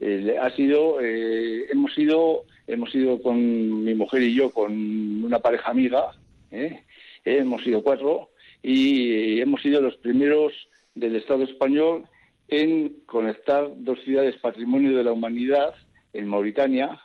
[0.00, 5.40] eh, ha sido, eh, hemos ido, hemos ido con mi mujer y yo con una
[5.40, 6.12] pareja amiga,
[6.52, 6.84] ¿eh?
[7.24, 8.30] hemos ido cuatro
[8.62, 10.52] y hemos sido los primeros
[10.94, 12.04] del Estado español
[12.48, 15.74] en conectar dos ciudades patrimonio de la humanidad
[16.12, 17.00] en Mauritania,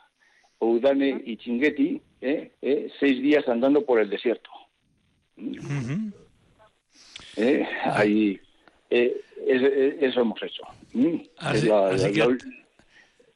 [0.58, 4.50] Oudane y Chinguetti, seis días andando por el desierto.
[7.84, 8.40] ahí,
[8.90, 10.62] eso hemos hecho.
[11.38, 11.70] Así,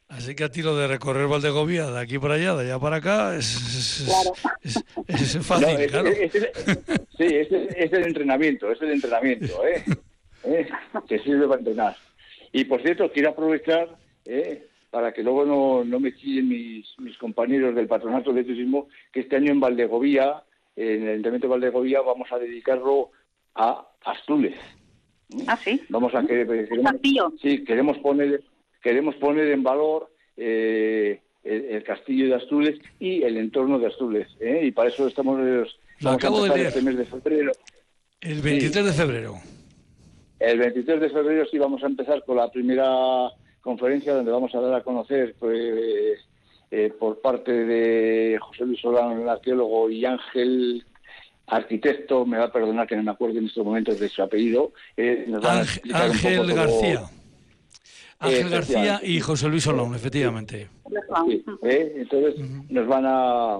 [0.08, 2.96] Así que a ti lo de recorrer Valdegovía de aquí para allá, de allá para
[2.96, 4.08] acá, es,
[5.06, 6.10] es, fácil, claro.
[7.18, 9.84] sí, es, el entrenamiento, es el entrenamiento, ¿eh?
[10.48, 10.68] ¿Eh?
[11.08, 11.96] Que sirve para entrenar.
[12.52, 14.66] Y por cierto, quiero aprovechar, ¿eh?
[14.90, 19.20] para que luego no, no me chillen mis, mis compañeros del Patronato de Turismo, que
[19.20, 20.42] este año en Valdegovía,
[20.76, 23.10] en el Ayuntamiento de Valdegovía, vamos a dedicarlo
[23.54, 24.56] a Astules.
[25.46, 25.82] Ah, sí.
[25.90, 26.66] Vamos a que
[27.42, 28.42] sí, queremos poner
[28.82, 34.28] queremos poner en valor eh, el, castillo de Astules y el entorno de Astules.
[34.40, 34.62] ¿eh?
[34.64, 35.38] Y para eso estamos,
[36.00, 36.66] Lo acabo de leer.
[36.68, 37.52] este mes de febrero.
[38.20, 39.34] El 23 de febrero.
[40.38, 44.60] El 23 de febrero sí vamos a empezar con la primera conferencia donde vamos a
[44.60, 46.18] dar a conocer pues,
[46.70, 50.84] eh, por parte de José Luis Solano, el arqueólogo, y Ángel
[51.46, 54.72] arquitecto, me va a perdonar que no me acuerdo en estos momentos de su apellido.
[54.96, 57.02] Ángel, García.
[58.18, 60.68] Ángel García y José Luis Olón, efectivamente.
[61.62, 61.92] ¿eh?
[61.96, 62.34] entonces
[62.68, 63.58] nos van a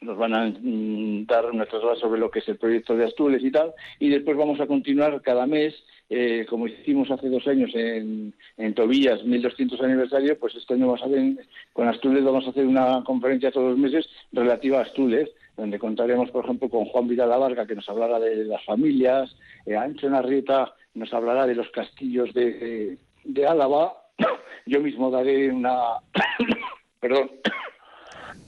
[0.00, 3.42] nos van a mm, dar una trasvase sobre lo que es el proyecto de Astules
[3.42, 5.74] y tal, y después vamos a continuar cada mes,
[6.16, 11.02] eh, como hicimos hace dos años en, en Tobillas, 1200 aniversario, pues este año vamos
[11.02, 15.28] a hacer, con Astules vamos a hacer una conferencia todos los meses relativa a Astules,
[15.56, 19.34] donde contaremos, por ejemplo, con Juan Vidal Abarca, que nos hablará de las familias,
[19.66, 23.94] eh, Ancho Narrieta nos hablará de los castillos de, de Álava,
[24.66, 25.98] yo mismo daré una,
[27.00, 27.32] perdón,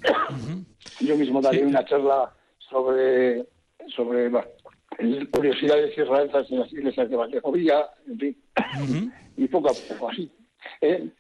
[1.01, 3.45] yo mismo daré una charla sobre
[3.89, 4.31] sobre
[5.31, 10.31] curiosidades israelíes en las iglesias de Valdegovilla, en fin, y poco a poco así.
[10.81, 11.11] ¿eh?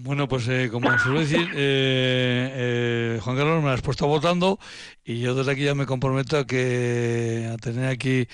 [0.00, 4.60] Bueno, pues eh, como suelo decir, eh, eh, Juan Carlos, me has puesto votando
[5.04, 8.28] y yo desde aquí ya me comprometo a que a tener aquí,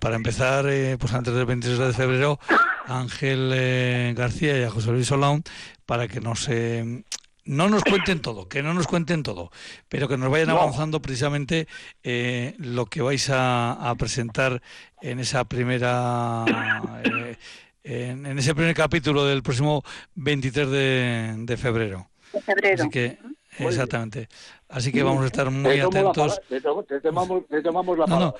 [0.00, 0.64] para empezar,
[0.98, 2.40] pues antes del 23 de febrero,
[2.86, 5.44] a Ángel García y a José Luis Solán
[5.84, 6.48] para que nos
[7.46, 9.50] no nos cuenten todo, que no nos cuenten todo,
[9.88, 11.66] pero que nos vayan avanzando precisamente
[12.58, 14.62] lo que vais a, presentar
[15.00, 16.44] en esa primera
[17.86, 19.84] en, ese primer capítulo del próximo
[20.16, 20.70] 23
[21.46, 22.10] de, febrero.
[22.32, 22.82] De febrero.
[22.82, 23.18] Así que,
[23.58, 24.28] exactamente.
[24.68, 26.40] Así que vamos a estar muy atentos.
[26.48, 28.34] Te, tomamos, la palabra.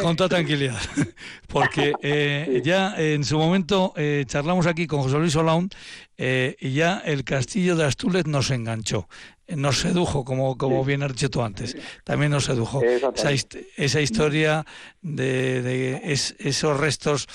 [0.00, 0.80] Con toda tranquilidad,
[1.46, 5.68] porque eh, ya en su momento eh, charlamos aquí con José Luis Olaun
[6.16, 9.08] eh, y ya el castillo de Astules nos enganchó,
[9.48, 12.82] nos sedujo, como, como bien has dicho tú antes, también nos sedujo.
[12.82, 13.30] Esa,
[13.76, 14.64] esa, historia
[15.02, 16.00] de, de
[16.38, 17.26] esos restos,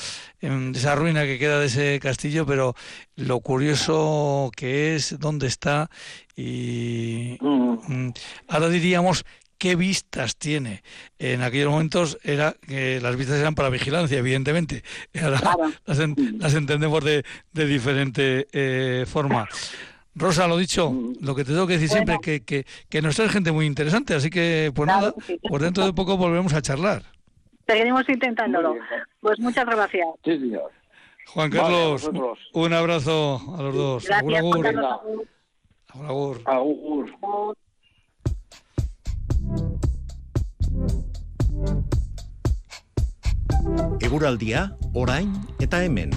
[0.42, 2.76] em, esa ruina que queda de ese castillo, pero
[3.16, 5.90] lo curioso que es, dónde está
[6.36, 8.10] y mm,
[8.48, 9.26] ahora diríamos
[9.60, 10.82] qué vistas tiene.
[11.20, 14.84] En aquellos momentos era que las vistas eran para vigilancia, evidentemente.
[15.22, 15.42] Ahora
[15.86, 19.48] las, entendemos de, de diferente eh, forma.
[20.16, 20.92] Rosa, lo dicho,
[21.22, 23.66] lo que te tengo que decir siempre es que, que, que nos trae gente muy
[23.66, 25.14] interesante, así que pues nada,
[25.48, 27.04] por dentro de poco volvemos a charlar.
[27.68, 28.76] Seguiremos intentándolo.
[29.22, 30.08] Pues muchas gracias.
[30.24, 30.72] Sí, señor.
[31.28, 32.10] Juan Carlos,
[32.54, 34.06] un abrazo a los dos.
[34.06, 35.28] Gracias, agur, agur.
[35.94, 36.42] Agur.
[36.46, 37.58] agur.
[44.02, 46.12] Eguraldia, orain eta hemen.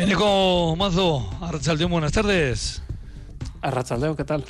[0.00, 2.82] Eneco Mazo, Arrachaldeón, buenas tardes.
[3.60, 4.42] Arrachaldeón, ¿qué tal?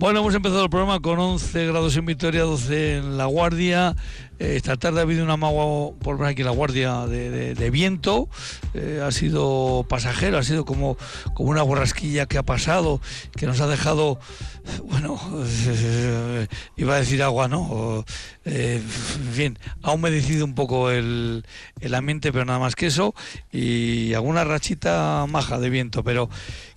[0.00, 3.96] Bueno, hemos empezado el programa con 11 grados en Vitoria, 12 en La Guardia.
[4.38, 8.30] Eh, esta tarde ha habido una magua por aquí en La Guardia de, viento.
[8.72, 10.96] Eh, ha sido pasajero, ha sido como,
[11.34, 13.02] como una borrasquilla que ha pasado,
[13.36, 14.18] que nos ha dejado,
[14.84, 15.20] bueno,
[16.78, 18.06] iba a decir agua, ¿no?
[18.46, 18.80] Eh,
[19.36, 21.44] bien, ha humedecido un poco el,
[21.78, 23.14] el ambiente, pero nada más que eso.
[23.52, 26.30] Y alguna rachita maja de viento, pero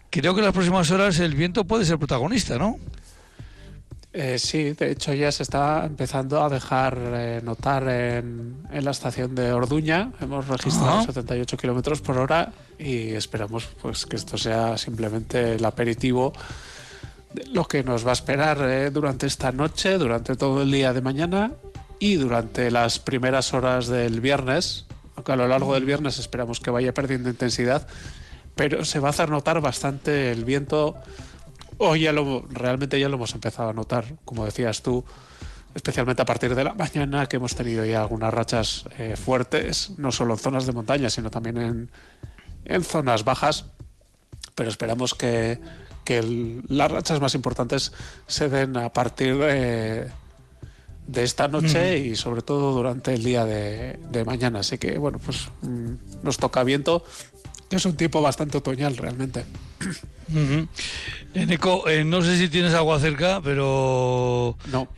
[0.10, 2.80] creo que en las próximas horas el viento puede ser protagonista, ¿no?
[4.16, 9.34] Eh, sí, de hecho ya se está empezando a dejar eh, notar en, la estación
[9.34, 10.12] de Orduña.
[10.22, 16.32] Hemos registrado 78 kilómetros por hora y esperamos pues que esto sea simplemente el aperitivo
[17.34, 20.94] de lo que nos va a esperar eh, durante esta noche, durante todo el día
[20.94, 21.52] de mañana
[21.98, 24.86] y durante las primeras horas del viernes.
[25.16, 27.88] Aunque a lo largo del viernes esperamos que vaya perdiendo intensidad,
[28.54, 30.98] pero se va a hacer notar bastante el viento
[31.78, 35.04] Hoy ya lo, realmente ya lo hemos empezado a notar, como decías tú,
[35.76, 40.12] especialmente a partir de la mañana, que hemos tenido ya algunas rachas eh, fuertes, no
[40.12, 41.92] solo en zonas de montaña, sino también en,
[42.66, 43.66] en zonas bajas.
[44.56, 45.60] Pero esperamos que,
[46.04, 47.92] que las rachas más importantes
[48.28, 50.12] se den a partir de,
[51.08, 54.60] de esta noche y sobre todo durante el día de, de mañana.
[54.60, 57.04] Así que, bueno, pues mm, nos toca viento,
[57.70, 59.46] que es un tiempo bastante otoñal realmente.
[61.34, 64.88] Eh, no sé si tienes agua cerca, pero no.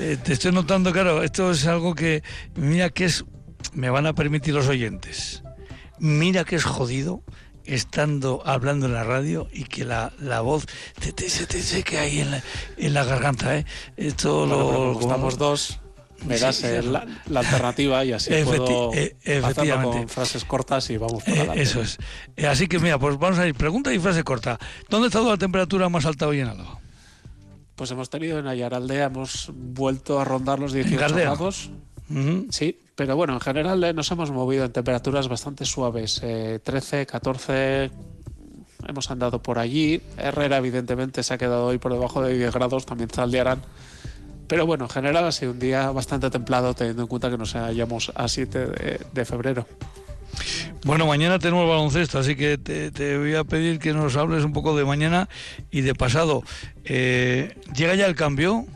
[0.00, 2.24] Eh, te estoy notando, claro, esto es algo que,
[2.56, 3.24] mira que es,
[3.74, 5.44] me van a permitir los oyentes,
[6.00, 7.22] mira que es jodido
[7.64, 10.66] estando hablando en la radio y que la, la voz
[10.98, 12.42] te, te, se te seque ahí en la,
[12.76, 13.66] en la garganta, ¿eh?
[13.96, 15.00] Esto lo...
[15.00, 15.78] Estamos dos
[16.26, 21.34] me das la, alternativa y así puedo e, hacerlo con frases cortas y vamos por
[21.34, 21.98] eh, Eso es.
[22.36, 23.54] Eh, así que mira, pues vamos a ir.
[23.54, 24.58] Pregunta y frase corta.
[24.88, 26.80] ¿Dónde ha estado la temperatura más alta hoy en Álava?
[27.76, 31.70] Pues hemos tenido en Ayaraldea, hemos vuelto a rondar los 18 grados.
[32.50, 36.20] Sí, pero bueno, en general eh, nos hemos movido en temperaturas bastante suaves.
[36.20, 37.90] 13, 14,
[38.86, 40.00] hemos andado por allí.
[40.16, 43.62] Herrera, evidentemente, se ha quedado hoy por debajo de 10 grados, también Zaldiarán
[44.46, 47.54] pero bueno, en general ha sido un día bastante templado teniendo en cuenta que nos
[47.54, 48.58] hallamos a 7
[49.12, 49.66] de, febrero.
[50.84, 54.76] Bueno, mañana tenemos baloncesto, así que te, voy a pedir que nos hables un poco
[54.76, 55.28] de mañana
[55.70, 56.42] y de pasado.
[56.84, 58.66] Eh, ¿Llega ya el cambio?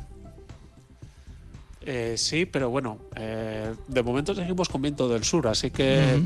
[1.83, 6.21] Eh, sí, pero bueno, eh, de momento seguimos con viento del sur, así que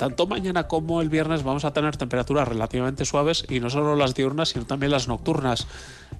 [0.00, 4.14] tanto mañana como el viernes vamos a tener temperaturas relativamente suaves y no solo las
[4.14, 5.66] diurnas, sino también las nocturnas.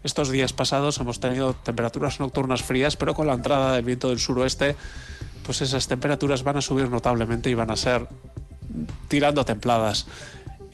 [0.05, 4.19] Estos días pasados hemos tenido temperaturas nocturnas frías, pero con la entrada del viento del
[4.19, 4.77] suroeste,
[5.47, 8.07] pues esas temperaturas van a subir notablemente y van a ser
[9.09, 10.07] tirando templadas.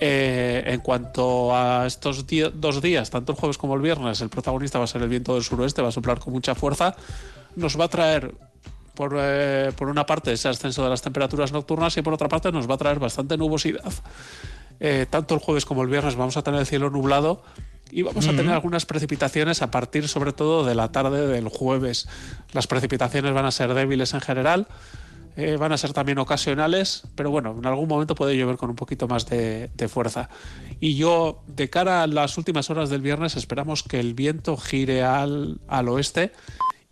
[0.01, 4.81] Eh, en cuanto a estos dos días, tanto el jueves como el viernes, el protagonista
[4.81, 6.97] va a ser el viento del suroeste, va a soplar con mucha fuerza,
[7.55, 8.35] nos va a traer
[9.19, 12.69] eh, por, una parte ese ascenso de las temperaturas nocturnas y por otra parte nos
[12.69, 13.93] va a traer bastante nubosidad.
[14.81, 17.43] Eh, tanto el jueves como el viernes vamos a tener el cielo nublado
[17.91, 22.09] y vamos a tener algunas precipitaciones a partir sobre todo de la tarde del jueves.
[22.53, 24.67] Las precipitaciones van a ser débiles en general,
[25.37, 28.77] eh, van a ser también ocasionales, pero bueno, en algún momento puede llover con un
[28.77, 30.29] poquito más de, de, fuerza.
[30.81, 35.05] Y yo, de cara a las últimas horas del viernes, esperamos que el viento gire
[35.05, 36.33] al, al oeste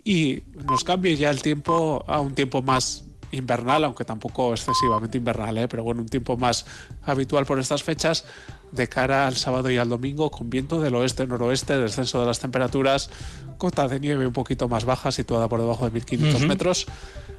[0.05, 5.59] y nos cambie ya el tiempo a un tiempo más invernal, aunque tampoco excesivamente invernal,
[5.59, 5.69] ¿eh?
[5.69, 6.67] pero bueno, un tiempo más
[7.03, 8.25] habitual por estas fechas
[8.71, 13.11] de cara al sábado y al domingo con viento del oeste-noroeste, descenso de las temperaturas,
[13.59, 16.87] cota de nieve un poquito más baja, situada por debajo de 1500 metros,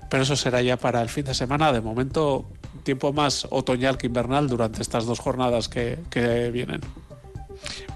[0.09, 1.73] pero eso será ya para el fin de semana.
[1.73, 2.45] De momento,
[2.83, 6.81] tiempo más otoñal que invernal durante estas dos jornadas que, que vienen.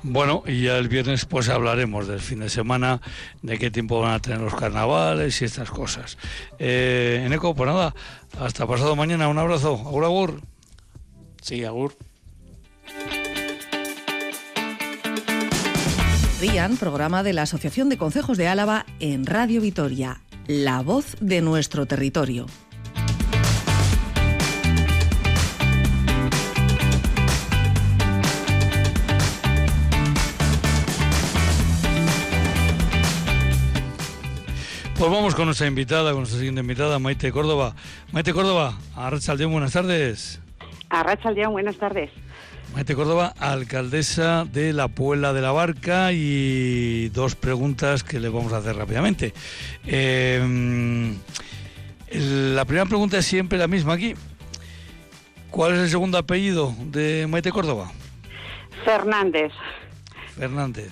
[0.03, 3.01] Bueno, y ya el viernes pues hablaremos del fin de semana,
[3.41, 6.17] de qué tiempo van a tener los carnavales y estas cosas.
[6.57, 7.93] Eh, Eneco, pues nada,
[8.39, 9.73] hasta pasado mañana, un abrazo.
[9.73, 10.41] Agur, agur.
[11.41, 11.95] Sí, agur.
[16.39, 21.41] Rían, programa de la Asociación de Concejos de Álava en Radio Vitoria, la voz de
[21.41, 22.45] nuestro territorio.
[34.99, 37.73] Pues vamos con nuestra invitada, con nuestra siguiente invitada, Maite Córdoba.
[38.11, 40.41] Maite Córdoba, Arrachaldeón, buenas tardes.
[40.89, 42.11] Arrachaldeón, buenas tardes.
[42.75, 48.51] Maite Córdoba, alcaldesa de la Puebla de la Barca y dos preguntas que le vamos
[48.51, 49.33] a hacer rápidamente.
[49.85, 51.15] Eh,
[52.11, 54.15] la primera pregunta es siempre la misma aquí.
[55.49, 57.89] ¿Cuál es el segundo apellido de Maite Córdoba?
[58.83, 59.53] Fernández.
[60.35, 60.91] Fernández.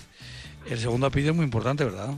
[0.69, 2.13] El segundo apellido es muy importante, ¿verdad?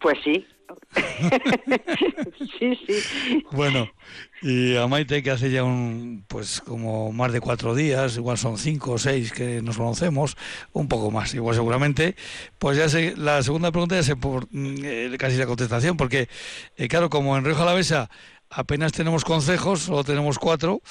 [0.00, 0.46] Pues sí.
[3.52, 3.90] Bueno,
[4.40, 8.58] y a Maite, que hace ya un, pues como más de cuatro días, igual son
[8.58, 10.36] cinco o seis que nos conocemos,
[10.72, 12.16] un poco más, igual seguramente,
[12.58, 16.28] pues ya sé, la segunda pregunta ya sé por mm, eh, casi la contestación, porque
[16.76, 18.10] eh, claro, como en Río Jalavesa
[18.50, 20.82] apenas tenemos consejos, solo tenemos cuatro,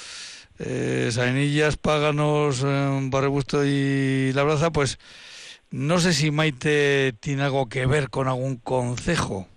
[0.58, 4.98] eh, Sainillas, Páganos, eh, Barrebusto y Labraza, pues
[5.70, 9.48] no sé si Maite tiene algo que ver con algún consejo.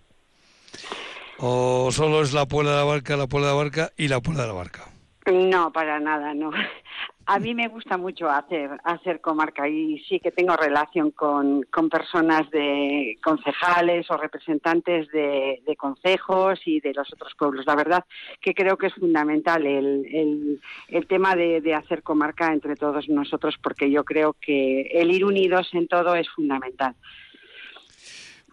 [1.38, 4.22] ¿O solo es la puebla de la barca, la puebla de la barca y la
[4.22, 4.86] puebla de la barca?
[5.32, 6.52] No, para nada, no.
[7.28, 11.90] A mí me gusta mucho hacer, hacer comarca y sí que tengo relación con, con
[11.90, 17.66] personas de concejales o representantes de, de concejos y de los otros pueblos.
[17.66, 18.06] La verdad
[18.40, 23.10] que creo que es fundamental el, el, el tema de, de hacer comarca entre todos
[23.10, 26.94] nosotros porque yo creo que el ir unidos en todo es fundamental.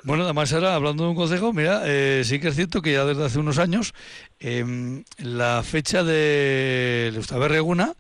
[0.05, 3.05] Bueno, además ahora hablando de un consejo, mira, eh, sí que es cierto que ya
[3.05, 3.95] desde hace unos años
[4.41, 7.13] eh, la fecha de
[7.49, 7.95] Reguna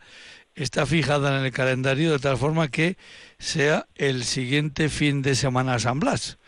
[0.56, 2.96] está fijada en el calendario de tal forma que
[3.38, 6.38] sea el siguiente fin de semana San Blas.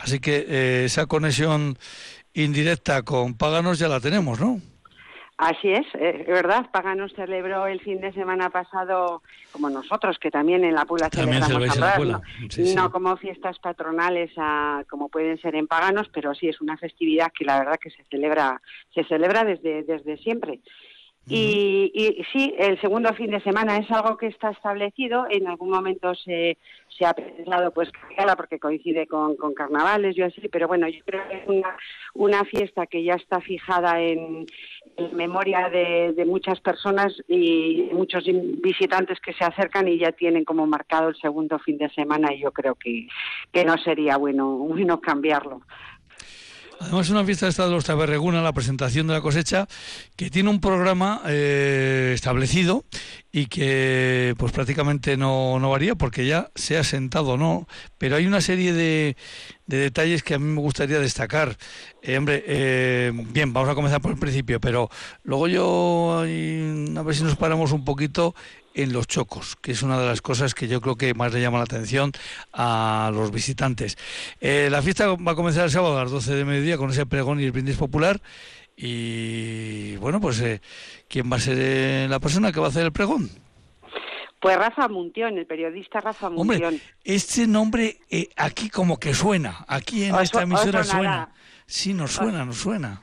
[0.00, 1.78] Así que eh, esa conexión
[2.32, 4.62] indirecta con Páganos ya la tenemos, ¿no?
[5.36, 6.70] Así es, eh, es verdad.
[6.70, 9.20] Paganos celebró el fin de semana pasado,
[9.50, 12.18] como nosotros, que también en la También celebramos Puebla.
[12.18, 12.48] ¿no?
[12.50, 12.74] Sí, sí.
[12.76, 17.32] No como fiestas patronales a- como pueden ser en Paganos, pero sí es una festividad
[17.36, 18.60] que la verdad que se celebra,
[18.94, 20.60] se celebra desde, desde siempre.
[21.26, 25.26] Y, y sí, el segundo fin de semana es algo que está establecido.
[25.30, 26.58] En algún momento se,
[26.96, 31.28] se ha pensado pues cambiarla porque coincide con, carnavales, yo así, pero bueno, yo creo
[31.28, 31.64] que es
[32.14, 34.46] una, fiesta que ya está fijada en,
[34.96, 38.24] en memoria de, muchas personas y muchos
[38.62, 42.40] visitantes que se acercan y ya tienen como marcado el segundo fin de semana y
[42.40, 43.08] yo creo que,
[43.52, 45.62] que no sería bueno, bueno cambiarlo.
[46.80, 49.66] Además, una fiesta esta de los Taberreguna, la presentación de la cosecha,
[50.16, 52.84] que tiene un programa eh, establecido
[53.32, 57.66] y que pues prácticamente no, no varía porque ya se ha sentado, ¿no?
[57.98, 59.16] Pero hay una serie de,
[59.66, 61.56] de detalles que a mí me gustaría destacar.
[62.02, 64.90] Eh, hombre, eh, bien, vamos a comenzar por el principio, pero
[65.22, 68.34] luego yo, a ver si nos paramos un poquito
[68.74, 71.40] en los chocos, que es una de las cosas que yo creo que más le
[71.40, 72.12] llama la atención
[72.52, 73.96] a los visitantes.
[74.40, 77.06] Eh, la fiesta va a comenzar el sábado a las 12 de mediodía con ese
[77.06, 78.20] pregón y el brindis popular.
[78.76, 80.60] Y bueno, pues, eh,
[81.08, 83.30] ¿quién va a ser eh, la persona que va a hacer el pregón?
[84.44, 86.78] Pues Rafa Muntión, el periodista Rafa Hombre, Muntión.
[87.02, 91.32] este nombre eh, aquí como que suena, aquí en Os- esta os emisora suena.
[91.64, 93.00] Sí, nos suena, nos suena.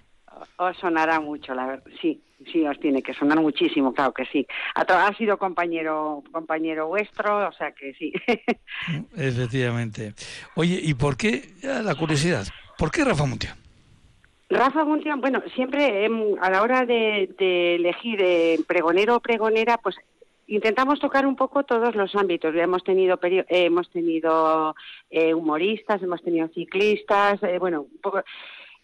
[0.57, 1.83] Os sonará mucho, la verdad.
[1.99, 4.45] Sí, sí, os tiene que sonar muchísimo, claro que sí.
[4.75, 8.13] Ha, sido compañero compañero vuestro, o sea que sí.
[9.17, 10.13] Efectivamente.
[10.53, 12.45] Oye, ¿y por qué, la curiosidad,
[12.77, 13.53] por qué Rafa Montiel?
[14.47, 19.77] Rafa Muntián, bueno, siempre em, a la hora de, de elegir eh, pregonero o pregonera,
[19.79, 19.95] pues
[20.51, 22.53] intentamos tocar un poco todos los ámbitos.
[22.55, 24.75] Hemos tenido eh, hemos tenido
[25.09, 28.21] eh, humoristas, hemos tenido ciclistas, eh, bueno, un poco.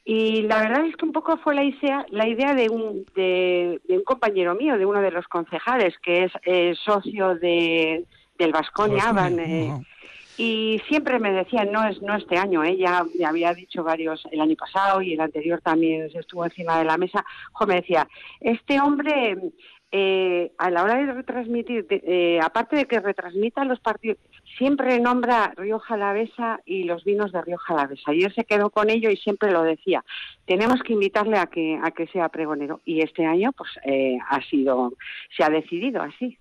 [0.05, 3.81] Y la verdad es que un poco fue la idea, la idea de un, de,
[3.85, 8.05] de un compañero mío, de uno de los concejales, que es eh, socio de,
[8.37, 9.73] del Vasconia, Van, eh,
[10.37, 12.77] y siempre me decían, no es no este año, ¿eh?
[12.77, 16.77] ya me había dicho varios el año pasado y el anterior también se estuvo encima
[16.77, 17.25] de la mesa.
[17.51, 18.07] Jo, me decía,
[18.39, 19.35] este hombre,
[19.91, 24.17] eh, a la hora de retransmitir, de- eh, aparte de que retransmita los partidos,
[24.57, 28.11] siempre nombra Rioja Alavesa y los vinos de Rioja Alavesa.
[28.11, 30.03] Él se quedó con ello y siempre lo decía.
[30.45, 32.81] Tenemos que invitarle a que a que sea pregonero.
[32.85, 34.93] Y este año, pues, eh, ha sido,
[35.35, 36.37] se ha decidido así.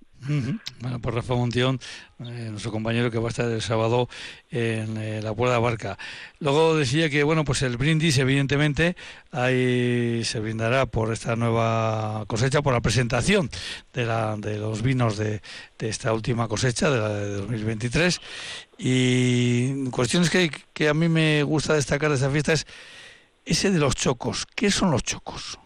[0.81, 1.81] Bueno, pues Rafa Montión,
[2.20, 4.09] eh, nuestro compañero que va a estar el sábado
[4.51, 5.99] en eh, la Puerta de Barca.
[6.39, 8.97] Luego decía que, bueno, pues el brindis, evidentemente,
[9.33, 13.51] ahí se brindará por esta nueva cosecha, por la presentación
[13.93, 15.43] de, la, de los vinos de,
[15.79, 18.20] de esta última cosecha, de la de 2023.
[18.79, 22.66] Y cuestiones que, que a mí me gusta destacar de esta fiesta es
[23.45, 24.47] ese de los chocos.
[24.55, 25.59] ¿Qué son los chocos?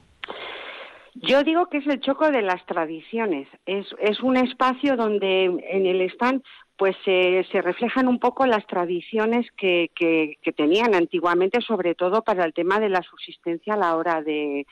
[1.14, 3.48] Yo digo que es el choco de las tradiciones.
[3.66, 6.42] Es, es un espacio donde en el stand
[6.76, 12.22] pues se se reflejan un poco las tradiciones que, que, que tenían antiguamente, sobre todo
[12.22, 14.66] para el tema de la subsistencia a la hora de,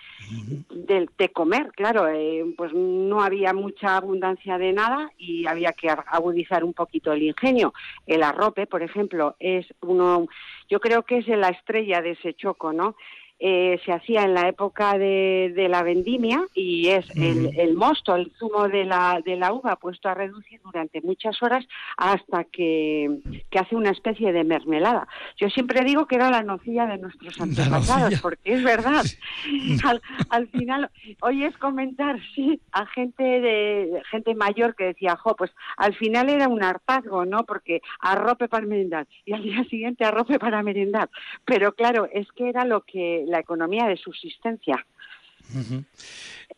[0.70, 1.70] de, de comer.
[1.76, 7.12] Claro, eh, pues no había mucha abundancia de nada y había que agudizar un poquito
[7.12, 7.74] el ingenio.
[8.06, 10.28] El arrope, por ejemplo, es uno,
[10.70, 12.96] yo creo que es la estrella de ese choco, ¿no?
[13.40, 18.16] Eh, se hacía en la época de, de la vendimia y es el, el, mosto,
[18.16, 21.64] el zumo de la, de la uva puesto a reducir durante muchas horas
[21.96, 23.18] hasta que,
[23.50, 25.06] que, hace una especie de mermelada.
[25.36, 29.04] Yo siempre digo que era la nocilla de nuestros antepasados, porque es verdad.
[29.84, 35.52] Al, al, final, oyes comentar sí, a gente de gente mayor que decía, jo, pues
[35.76, 37.44] al final era un hartazgo, ¿no?
[37.44, 41.08] Porque arrope para merendar y al día siguiente arrope para merendar.
[41.44, 44.84] Pero claro, es que era lo que la economía de subsistencia.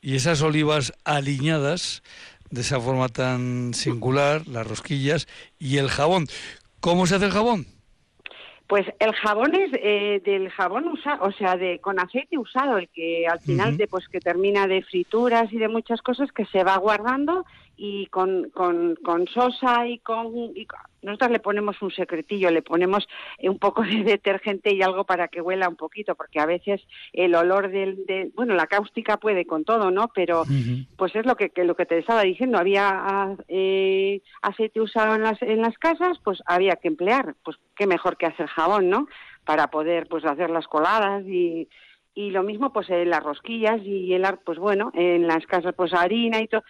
[0.00, 2.02] Y esas olivas aliñadas,
[2.50, 6.26] de esa forma tan singular, las rosquillas y el jabón.
[6.80, 7.66] ¿Cómo se hace el jabón?
[8.66, 12.88] Pues el jabón es eh, del jabón usado, o sea, de con aceite usado, el
[12.88, 16.62] que al final de, pues que termina de frituras y de muchas cosas que se
[16.62, 17.44] va guardando
[17.76, 20.66] y con, con, con sosa y con, y
[21.02, 23.08] nosotros le ponemos un secretillo, le ponemos
[23.42, 26.80] un poco de detergente y algo para que huela un poquito, porque a veces
[27.12, 30.08] el olor del, de, bueno, la cáustica puede con todo, ¿no?
[30.14, 30.44] Pero
[30.96, 35.22] pues es lo que, que, lo que te estaba diciendo, había eh, aceite usado en
[35.22, 39.06] las, en las casas, pues había que emplear, pues qué mejor que hacer jabón, ¿no?
[39.44, 41.68] Para poder pues hacer las coladas y,
[42.14, 45.94] y lo mismo pues en las rosquillas y el pues bueno, en las casas pues
[45.94, 46.62] harina y todo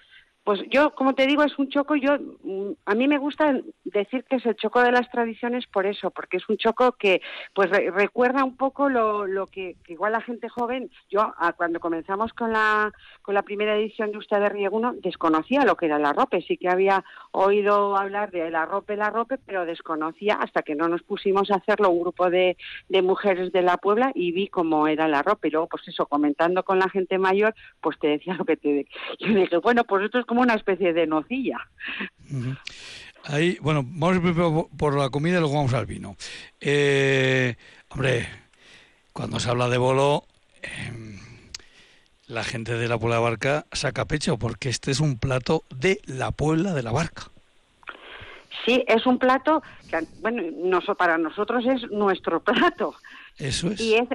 [0.44, 4.24] pues yo, como te digo, es un choco, yo mm, a mí me gusta decir
[4.24, 7.20] que es el choco de las tradiciones por eso, porque es un choco que
[7.54, 12.52] pues recuerda un poco lo, lo que, igual la gente joven, yo cuando comenzamos con
[12.52, 16.42] la con la primera edición de Usted de Rieguno desconocía lo que era la rope,
[16.42, 20.88] sí que había oído hablar de la rope, la rope, pero desconocía hasta que no
[20.88, 22.56] nos pusimos a hacerlo un grupo de,
[22.88, 26.06] de mujeres de la Puebla y vi cómo era la rope y luego pues eso,
[26.06, 28.86] comentando con la gente mayor, pues te decía lo que te
[29.18, 31.58] yo dije, bueno, pues esto es como una especie de nocilla.
[33.24, 36.14] Ahí, bueno, vamos primero por la comida y luego vamos al vino.
[36.60, 37.56] Eh,
[37.88, 38.28] hombre,
[39.12, 40.22] cuando se habla de bolo,
[40.62, 41.18] eh,
[42.28, 46.00] la gente de la Puebla de Barca saca pecho, porque este es un plato de
[46.06, 47.24] la Puebla de la Barca.
[48.64, 52.94] Sí, es un plato que, bueno, no, para nosotros es nuestro plato.
[53.36, 53.80] Eso es.
[53.80, 54.06] Y es,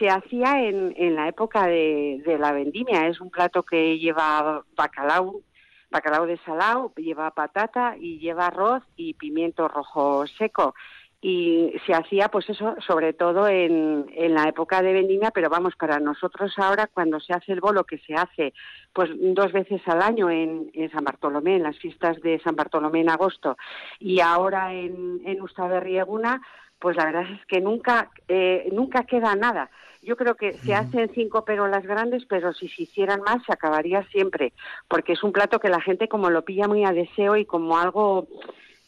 [0.00, 3.06] se hacía en, en la época de, de, la vendimia.
[3.06, 5.42] Es un plato que lleva bacalao,
[5.90, 10.74] bacalao de salao, lleva patata y lleva arroz y pimiento rojo seco.
[11.22, 15.76] Y se hacía, pues eso, sobre todo en, en la época de vendimia, pero vamos,
[15.76, 18.54] para nosotros ahora, cuando se hace el bolo, que se hace
[18.94, 23.10] pues dos veces al año en, San Bartolomé, en las fiestas de San Bartolomé en
[23.10, 23.58] agosto,
[23.98, 26.40] y ahora en, en Rieguna,
[26.78, 29.70] pues la verdad es que nunca, eh, nunca queda nada.
[30.02, 34.02] Yo creo que se hacen cinco perolas grandes, pero si se hicieran más se acabaría
[34.10, 34.52] siempre,
[34.88, 37.76] porque es un plato que la gente como lo pilla muy a deseo y como
[37.76, 38.26] algo,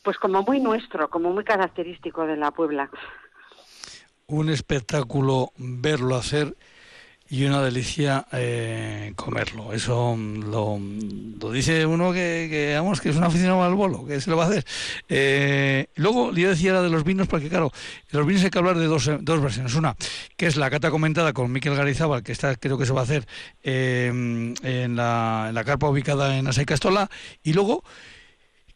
[0.02, 2.90] pues como muy nuestro, como muy característico de la Puebla.
[4.26, 6.56] Un espectáculo verlo hacer
[7.32, 9.72] y una delicia eh, comerlo.
[9.72, 10.78] Eso lo,
[11.40, 14.44] lo, dice uno que, vamos, que es un aficionado al bolo, que se lo va
[14.44, 14.66] a hacer.
[15.08, 17.72] Eh, luego, yo decía la de los vinos, porque claro,
[18.10, 19.74] los vinos hay que hablar de dos, dos versiones.
[19.74, 19.96] Una,
[20.36, 23.04] que es la cata comentada con Miquel Garizábal, que está, creo que se va a
[23.04, 23.26] hacer
[23.62, 27.08] eh, en, la, en la carpa ubicada en Asai Castola,
[27.42, 27.82] y luego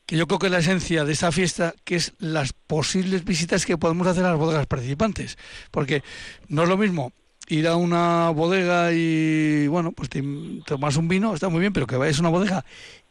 [0.07, 3.77] que yo creo que la esencia de esta fiesta, que es las posibles visitas que
[3.77, 5.37] podemos hacer a las bodegas participantes.
[5.71, 6.03] Porque
[6.49, 7.13] no es lo mismo
[7.49, 10.23] ir a una bodega y, bueno, pues te
[10.67, 12.65] tomas un vino, está muy bien, pero que vayas a una bodega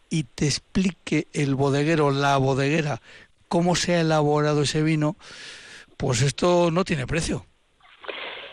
[0.09, 3.01] y te explique el bodeguero, la bodeguera,
[3.47, 5.15] cómo se ha elaborado ese vino,
[5.97, 7.45] pues esto no tiene precio.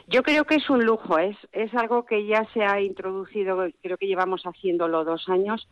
[0.08, 3.96] Yo creo que es un lujo, es, es algo que ya se ha introducido, creo
[3.96, 5.68] que llevamos haciéndolo dos años,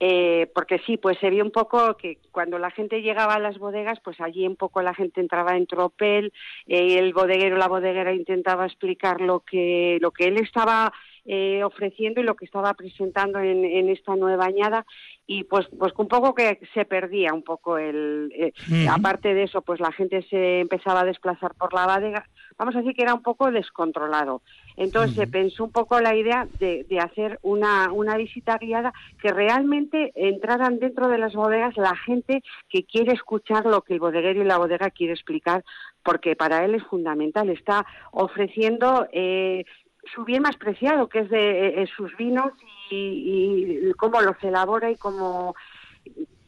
[0.00, 3.58] eh, porque sí, pues se vio un poco que cuando la gente llegaba a las
[3.58, 6.32] bodegas, pues allí un poco la gente entraba en tropel,
[6.66, 10.92] eh, el bodeguero, la bodeguera intentaba explicar lo que, lo que él estaba
[11.26, 14.84] eh, ofreciendo y lo que estaba presentando en, en, esta nueva añada.
[15.26, 18.52] Y pues pues un poco que se perdía un poco el eh,
[18.90, 22.28] aparte de eso pues la gente se empezaba a desplazar por la bodega.
[22.58, 24.42] Vamos a decir que era un poco descontrolado
[24.76, 25.24] entonces uh -huh.
[25.24, 30.12] se pensó un poco la idea de, de hacer una, una visita guiada que realmente
[30.14, 34.44] entraran dentro de las bodegas la gente que quiere escuchar lo que el bodeguero y
[34.44, 35.64] la bodega quiere explicar
[36.02, 39.64] porque para él es fundamental está ofreciendo eh,
[40.12, 42.52] su bien más preciado, que es de eh, sus vinos
[42.90, 45.54] y, y, cómo los elabora y cómo,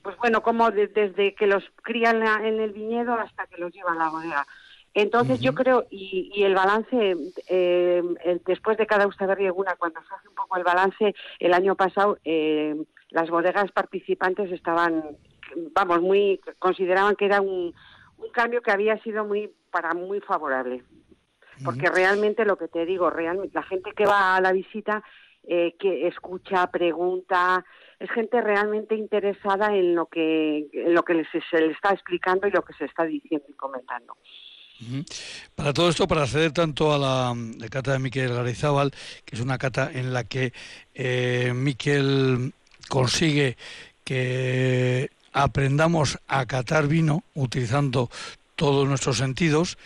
[0.03, 3.93] pues bueno, cómo de, desde que los crían en el viñedo hasta que los lleva
[3.93, 4.47] a la bodega.
[4.97, 5.44] Entonces uh -huh.
[5.44, 7.16] yo creo, y, y el balance,
[7.49, 11.74] eh, el, después de cada Ustaberrieguna, cuando se hace un poco el balance, el año
[11.74, 12.74] pasado eh,
[13.11, 15.05] las bodegas participantes estaban,
[15.74, 17.74] vamos, muy, consideraban que era un,
[18.16, 20.82] un cambio que había sido muy, para muy favorable.
[21.62, 25.03] porque realmente lo que te digo, realmente la gente que va a la visita,
[25.44, 27.64] eh, que escucha, pregunta,
[27.99, 32.51] es gente realmente interesada en lo que, en lo que se le está explicando y
[32.51, 34.16] lo que se está diciendo y comentando.
[35.55, 37.35] Para todo esto, para acceder tanto a la,
[37.70, 38.93] cata de Miquel Garizábal,
[39.24, 40.53] que es una cata en la que
[40.95, 42.53] eh, Miquel
[42.89, 43.57] consigue
[44.05, 48.11] que aprendamos a catar vino utilizando
[48.55, 49.79] todos nuestros sentidos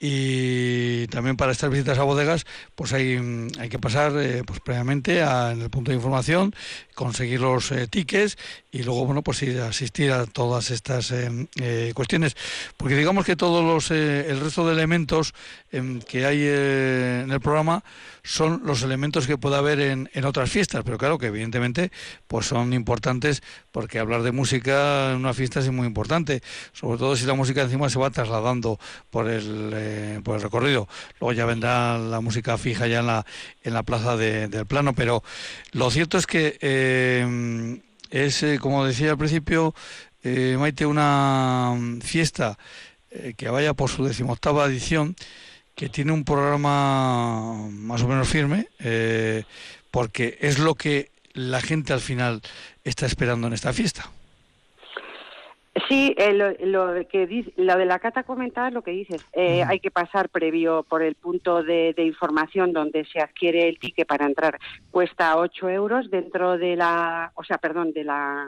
[0.00, 2.46] y también para estas visitas a bodegas
[2.76, 3.18] pues hay,
[3.58, 6.54] hay que pasar eh, pues previamente en el punto de información
[6.94, 8.36] conseguir los eh, tickets
[8.70, 12.36] y luego bueno pues ir a asistir a todas estas eh, cuestiones.
[12.76, 15.34] Porque digamos que todos los el resto de elementos
[15.72, 17.82] em, que hay en el programa
[18.22, 20.82] son los elementos que puede haber en, en otras fiestas.
[20.84, 21.90] Pero claro que evidentemente
[22.26, 23.42] pues son importantes
[23.72, 26.42] porque hablar de música en una fiesta es muy importante.
[26.72, 28.78] Sobre todo si la música encima se va trasladando
[29.10, 30.86] por el eh, por el recorrido.
[31.18, 33.24] Luego ya vendrá la música fija ya en la,
[33.62, 35.22] en la plaza del plano, pero
[35.72, 37.80] lo cierto es que eh,
[38.10, 39.74] es, eh, como decía al principio,
[40.22, 42.58] Maite, una fiesta
[43.36, 45.16] que vaya por su decimoctava edición,
[45.74, 48.68] que tiene un programa más o menos firme,
[49.90, 52.42] porque es lo que la gente al final
[52.84, 54.10] está esperando en esta fiesta.
[55.86, 59.24] Sí, eh, lo, lo, que lo de la cata comentada es lo que dices.
[59.32, 64.06] Eh, hay que pasar previo por el punto de, información donde se adquiere el ticket
[64.06, 64.58] para entrar.
[64.90, 68.46] Cuesta 8 euros dentro de la, o sea, perdón, de la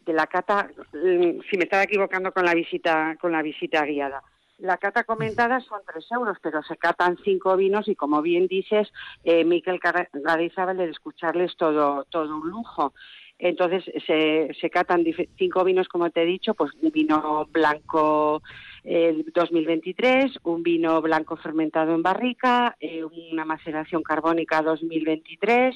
[0.00, 0.68] de la cata.
[0.92, 4.22] Mm, si me estaba equivocando con la visita con la visita guiada.
[4.58, 8.88] La cata comentada son 3 euros, pero se catan cinco vinos y, como bien dices,
[9.24, 12.94] eh, Miquel Gardizábal, de escucharles todo todo un lujo.
[13.38, 15.04] Entonces se, se catan
[15.36, 18.42] cinco vinos, como te he dicho, pues un vino blanco
[18.84, 25.74] eh, 2023, un vino blanco fermentado en barrica, eh, una maceración carbónica 2023,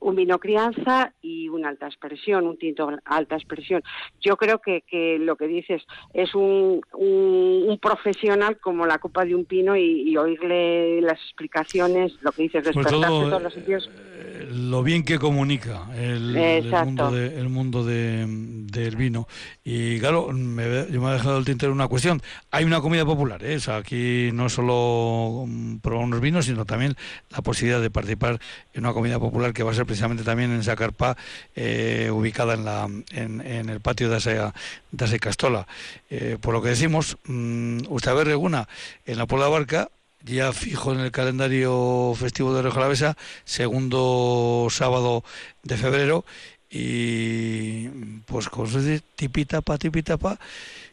[0.00, 3.82] un vino crianza y una alta expresión, un tinto alta expresión.
[4.20, 5.82] Yo creo que, que lo que dices
[6.12, 12.32] es un, un, profesional como la copa de un pino y, oírle las explicaciones, lo
[12.32, 13.90] que dices, despertarse todos los sitios.
[14.16, 19.26] Eh, lo bien que comunica el, mundo, el mundo de, del vino.
[19.64, 22.22] Y claro, me, yo me he dejado el tintero una cuestión.
[22.50, 23.58] Hay una comida popular, ¿eh?
[23.68, 26.94] aquí no solo mm, probar unos vinos, sino también
[27.30, 28.38] la posibilidad de participar
[28.72, 31.16] en una comida popular que va a ser precisamente también en esa carpa
[31.54, 34.54] eh, ubicada en, la, en, el patio de esa,
[34.90, 35.66] de Castola.
[36.10, 38.68] Eh, por lo que decimos, mmm, usted Reguna
[39.06, 39.90] en la Puebla Barca,
[40.22, 45.22] ya fijo en el calendario festivo de Rioja segundo sábado
[45.62, 46.24] de febrero,
[46.70, 47.88] y
[48.26, 50.38] pues cosas de tipitapa, tipitapa,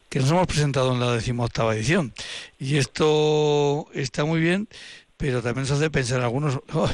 [0.10, 2.14] que nos hemos presentado en la decimoctava edición.
[2.60, 4.68] Y esto está muy bien,
[5.18, 6.90] pero también se hace pensar algunos, oh,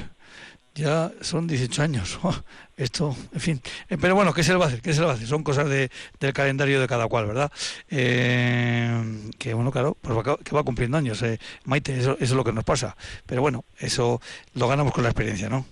[0.78, 2.20] ya son 18 años.
[2.28, 2.36] Oh,
[2.76, 3.62] esto, en fin.
[3.90, 4.82] Eh, pero bueno, ¿qué se le va a hacer?
[4.82, 5.28] ¿Qué se le va a hacer?
[5.28, 7.52] Son cosas de, del calendario de cada cual, ¿verdad?
[7.90, 11.22] Eh, que bueno, claro, pues va, que va cumpliendo años.
[11.24, 11.40] Eh.
[11.64, 12.96] Maite, eso, es lo que nos pasa.
[13.26, 14.22] Pero bueno, eso
[14.54, 15.66] lo ganamos con la experiencia, ¿no?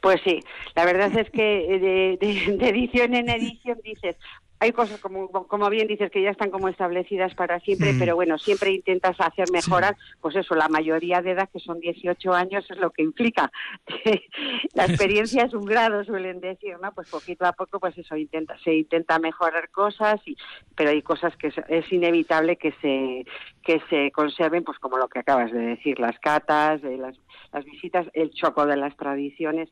[0.00, 0.40] Pues sí,
[0.74, 4.16] la verdad es que de, edición en edición dices,
[4.60, 7.98] hay cosas como, como bien dices que ya están como establecidas para siempre, mm.
[7.98, 12.32] pero bueno, siempre intentas hacer mejoras, pues eso, la mayoría de edad que son 18
[12.32, 13.50] años es lo que implica.
[14.74, 16.92] la experiencia es un grado, suelen decir, ¿no?
[16.92, 20.36] Pues poquito a poco, pues eso, intenta, se intenta mejorar cosas, y,
[20.74, 23.26] pero hay cosas que es, inevitable que se,
[23.62, 27.16] que se conserven, pues como lo que acabas de decir, las catas, eh, las,
[27.52, 29.68] las visitas, el choco de las tradiciones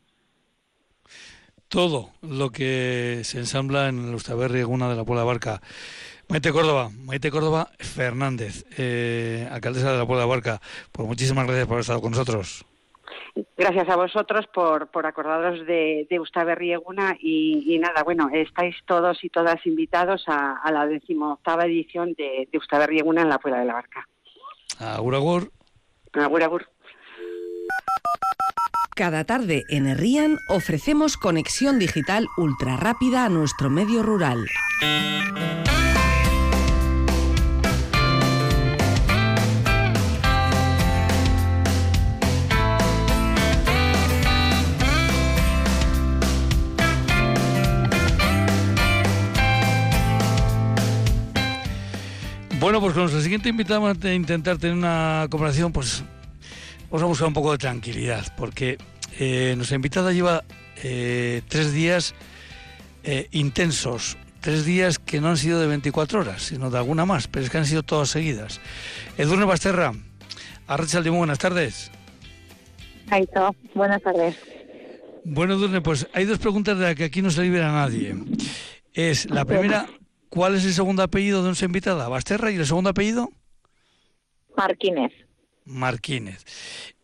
[1.73, 5.63] todo lo que se ensambla en el Ustaberri de la Puebla Barca.
[6.29, 10.61] Maite Córdoba, Maite Córdoba Fernández, eh, alcaldesa de la Puebla Barca,
[10.93, 12.67] pues muchísimas gracias por haber estado con nosotros.
[13.57, 16.75] Gracias a vosotros por, por acordaros de, de Ustaberri
[17.19, 22.99] y, nada, bueno, estáis todos y todas invitados a, la decimoctava edición de, de Ustaberri
[22.99, 24.07] en la Puebla de la Barca.
[24.79, 25.51] Agur, agur.
[26.13, 26.72] Agur, agur.
[29.03, 34.47] Cada tarde en Herrian ofrecemos conexión digital ultra rápida a nuestro medio rural.
[52.61, 56.05] Bueno, pues con nuestro siguiente invitado a intentar tener una conversación, pues
[56.89, 58.79] vamos a buscar un poco de tranquilidad, porque
[59.19, 60.45] eh, nuestra invitada lleva
[60.83, 62.15] eh, tres días
[63.05, 67.29] eh, intensos, tres días que no han sido de 24 horas, sino de alguna más,
[67.29, 68.61] pero es que han sido todas seguidas.
[69.19, 69.93] Edurne Basterra,
[70.67, 71.91] Arrachalde, muy buenas tardes.
[73.11, 74.37] Aito, buenas tardes.
[75.25, 78.15] Bueno, Durne, pues hay dos preguntas de las que aquí no se libera nadie.
[78.93, 79.87] Es la primera,
[80.29, 82.09] ¿cuál es el segundo apellido de nuestra invitada?
[82.09, 83.31] ¿Basterra y el segundo apellido?
[84.57, 85.13] Marquínez.
[85.65, 86.45] Marquínez.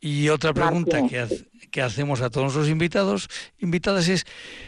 [0.01, 1.27] Y otra pregunta que,
[1.71, 4.27] que, hacemos a todos nuestros invitados, invitadas es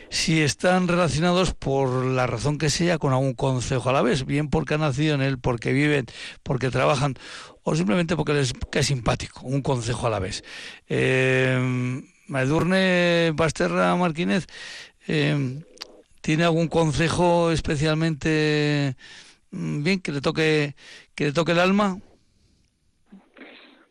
[0.09, 4.49] si están relacionados por la razón que sea con algún consejo a la vez, bien
[4.49, 6.07] porque han nacido en él, porque viven,
[6.43, 7.15] porque trabajan
[7.63, 10.43] o simplemente porque les cae simpático, un consejo a la vez.
[10.89, 12.03] Eh,
[13.35, 14.47] Basterra Marquínez,
[15.09, 15.63] eh,
[16.21, 18.97] ¿tiene algún consejo especialmente
[19.51, 20.77] mm, bien que le toque
[21.15, 21.99] que le toque el alma?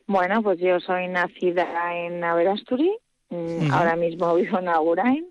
[0.10, 2.91] Bueno, pues yo soy nacida en Averasturi,
[3.30, 5.28] mm, ahora mismo vivo en Agurain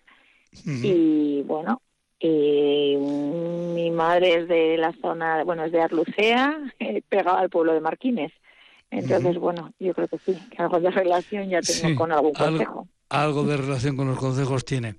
[0.65, 1.83] y bueno,
[2.21, 7.75] y mi madre es de la zona, bueno, es de Arlucea, eh, pegada al pueblo
[7.75, 8.31] de Marquines.
[8.93, 12.87] Entonces, bueno, yo creo que sí, que algo de relación ya tengo con algún consejo.
[13.09, 14.95] Algo, de relación con los consejos tiene.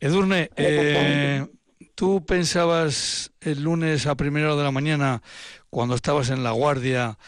[0.00, 1.46] Edurne, eh,
[1.94, 5.22] ¿tú pensabas el lunes a primera hora de la mañana,
[5.70, 7.18] cuando estabas en la guardia,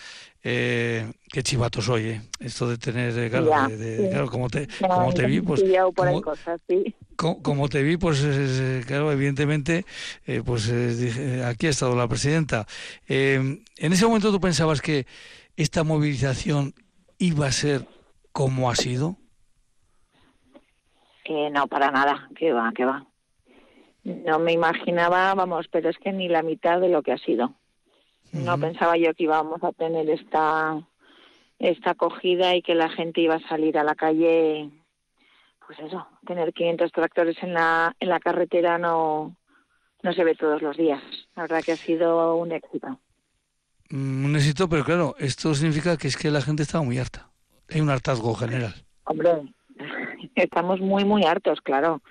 [0.47, 2.21] eh, qué chivato soy, ¿eh?
[2.39, 3.49] Esto de tener, eh, claro,
[4.11, 5.65] claro como te, como te vi, pues...
[5.95, 6.95] Como, cosas, sí.
[7.17, 8.23] como, te vi, pues,
[8.87, 9.87] claro, evidentemente,
[10.27, 10.71] eh, pues
[11.47, 12.67] aquí ha estado la presidenta.
[13.09, 15.07] en ese momento tú pensabas que
[15.57, 16.75] esta movilización
[17.17, 17.87] iba a ser
[18.33, 19.17] como ha sido?
[21.53, 23.07] no, para nada, que va, que va.
[24.05, 27.55] No me imaginaba, vamos, pero es que ni la mitad de lo que ha sido.
[28.35, 30.83] No pensaba yo que íbamos a tener esta
[31.59, 34.71] esta acogida y que la gente iba a salir a la calle
[35.67, 39.37] pues eso, tener 500 tractores en la en la carretera no
[40.03, 41.03] no se ve todos los días.
[41.35, 42.99] La verdad que ha sido un éxito.
[43.91, 47.31] Mm, un éxito, pero claro, esto significa que es que la gente estaba muy harta.
[47.71, 48.75] Hay un hartazgo general.
[49.05, 49.55] Hombre,
[50.35, 52.03] estamos muy, muy hartos, claro.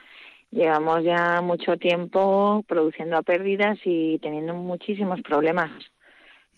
[0.50, 5.72] Llevamos ya mucho tiempo produciendo a pérdidas y teniendo muchísimos problemas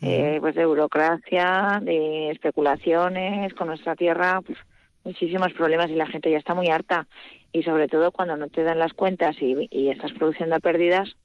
[0.02, 4.58] eh, pues de burocracia, de especulaciones con nuestra tierra, pues,
[5.04, 7.08] muchísimos problemas y la gente ya está muy harta.
[7.52, 11.16] Y sobre todo cuando no te dan las cuentas y, y estás produciendo pérdidas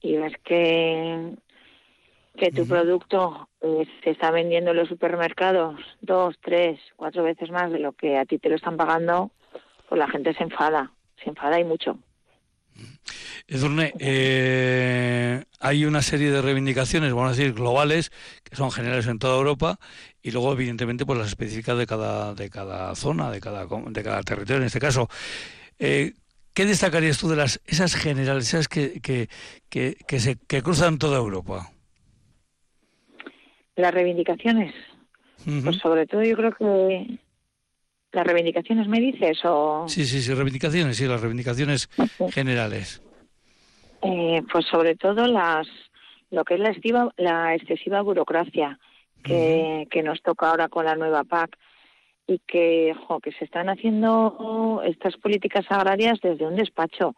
[0.00, 1.34] y ves que,
[2.36, 7.70] que tu producto eh, se está vendiendo en los supermercados dos, tres, cuatro veces más
[7.70, 9.30] de lo que a ti te lo están pagando,
[9.88, 11.98] pues la gente se enfada, se enfada y mucho.
[13.46, 18.10] Edurne, eh, hay una serie de reivindicaciones, vamos a decir, globales,
[18.42, 19.78] que son generales en toda Europa,
[20.22, 24.22] y luego, evidentemente, pues las específicas de cada, de cada zona, de cada, de cada
[24.22, 25.08] territorio, en este caso.
[25.78, 26.14] Eh,
[26.54, 29.28] ¿Qué destacarías tú de las esas generales, esas que, que,
[29.68, 31.70] que, se, que cruzan toda Europa?
[33.76, 34.72] Las reivindicaciones.
[35.44, 37.18] Pues sobre todo yo creo que
[38.12, 41.90] las reivindicaciones me dices o sí sí sí reivindicaciones sí las reivindicaciones
[42.30, 43.02] generales
[44.04, 45.66] eh, pues sobre todo las
[46.30, 48.78] lo que es la, estiva, la excesiva burocracia
[49.22, 51.56] que, que nos toca ahora con la nueva PAC
[52.26, 57.14] y que, que se están haciendo estas políticas agrarias desde un despacho,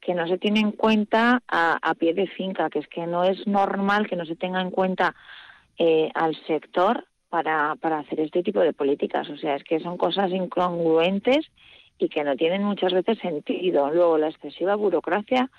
[0.00, 3.24] que no se tiene en cuenta a, a pie de finca, que es que no
[3.24, 5.14] es normal que no se tenga en cuenta
[5.78, 9.28] eh, al sector para, para hacer este tipo de políticas.
[9.30, 11.46] O sea, es que son cosas incongruentes
[11.98, 13.90] y que no tienen muchas veces sentido.
[13.90, 15.50] Luego, la excesiva burocracia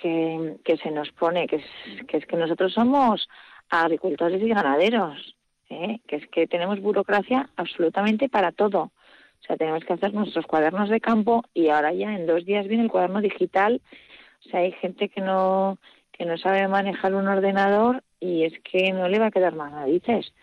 [0.00, 3.28] que, que se nos pone, que es, que es que nosotros somos
[3.68, 5.36] agricultores y ganaderos,
[5.68, 6.00] ¿eh?
[6.06, 8.90] que es que tenemos burocracia absolutamente para todo.
[9.42, 12.66] O sea, tenemos que hacer nuestros cuadernos de campo y ahora ya en dos días
[12.66, 13.80] viene el cuaderno digital.
[14.46, 15.78] O sea, hay gente que no
[16.12, 19.72] que no sabe manejar un ordenador y es que no le va a quedar más
[19.72, 20.34] narices.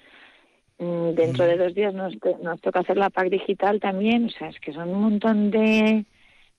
[0.80, 4.26] Mm, dentro de dos días nos, nos toca hacer la PAC digital también.
[4.26, 6.06] O sea, es que son un montón de,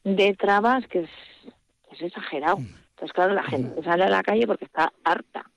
[0.04, 1.10] de trabas que es,
[1.90, 2.58] es exagerado.
[2.98, 5.48] Entonces, claro, la gente sale a la calle porque está harta,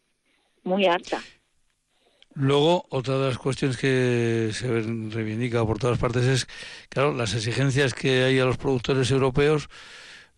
[0.64, 1.18] muy harta.
[2.36, 6.48] Luego, otra de las cuestiones que se reivindica por todas partes es,
[6.88, 9.70] claro, las exigencias que hay a los productores europeos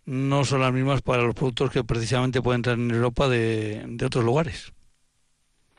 [0.05, 4.05] no son las mismas para los productos que precisamente pueden entrar en Europa de, de
[4.05, 4.71] otros lugares.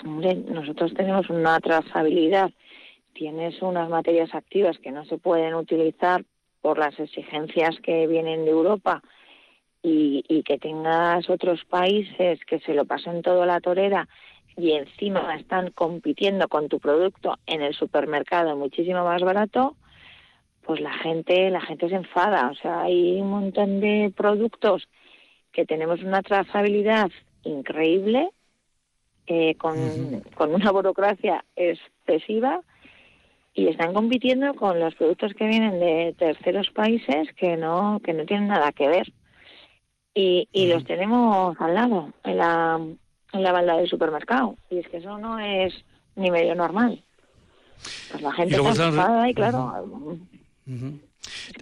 [0.04, 2.50] Hombre, nosotros tenemos una trazabilidad.
[3.14, 6.22] Tienes unas materias activas que no se pueden utilizar
[6.60, 9.02] por las exigencias que vienen de Europa
[9.86, 14.08] y, que tengas otros países que se lo pasen todo la torera
[14.56, 19.76] y encima están compitiendo con tu producto en el supermercado muchísimo más barato,
[20.62, 22.50] pues la gente, la gente se enfada.
[22.50, 24.88] O sea, hay un montón de productos
[25.52, 27.10] que tenemos una trazabilidad
[27.42, 28.30] increíble,
[29.26, 29.76] eh, con,
[30.34, 32.62] con una burocracia excesiva
[33.52, 38.26] y están compitiendo con los productos que vienen de terceros países que no que no
[38.26, 39.12] tienen nada que ver
[40.14, 42.80] y, y los tenemos al lado en la
[43.34, 44.56] en la balda del supermercado.
[44.70, 45.74] Y es que eso no es
[46.16, 47.02] ni medio normal.
[48.10, 50.18] Pues la gente está enfadada y claro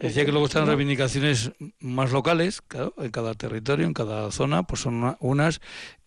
[0.00, 4.82] Decía que luego están reivindicaciones más locales, claro, en cada territorio, en cada zona, pues
[4.82, 5.61] son unas.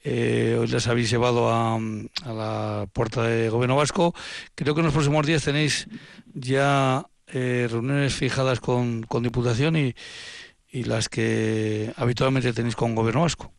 [0.03, 4.13] Eh, hoy las habéis llevado a, a, la puerta de Gobierno Vasco.
[4.55, 5.87] Creo que en los próximos días tenéis
[6.33, 9.95] ya eh, reuniones fijadas con, con Diputación y,
[10.76, 13.49] y las que habitualmente tenéis con Gobierno Vasco.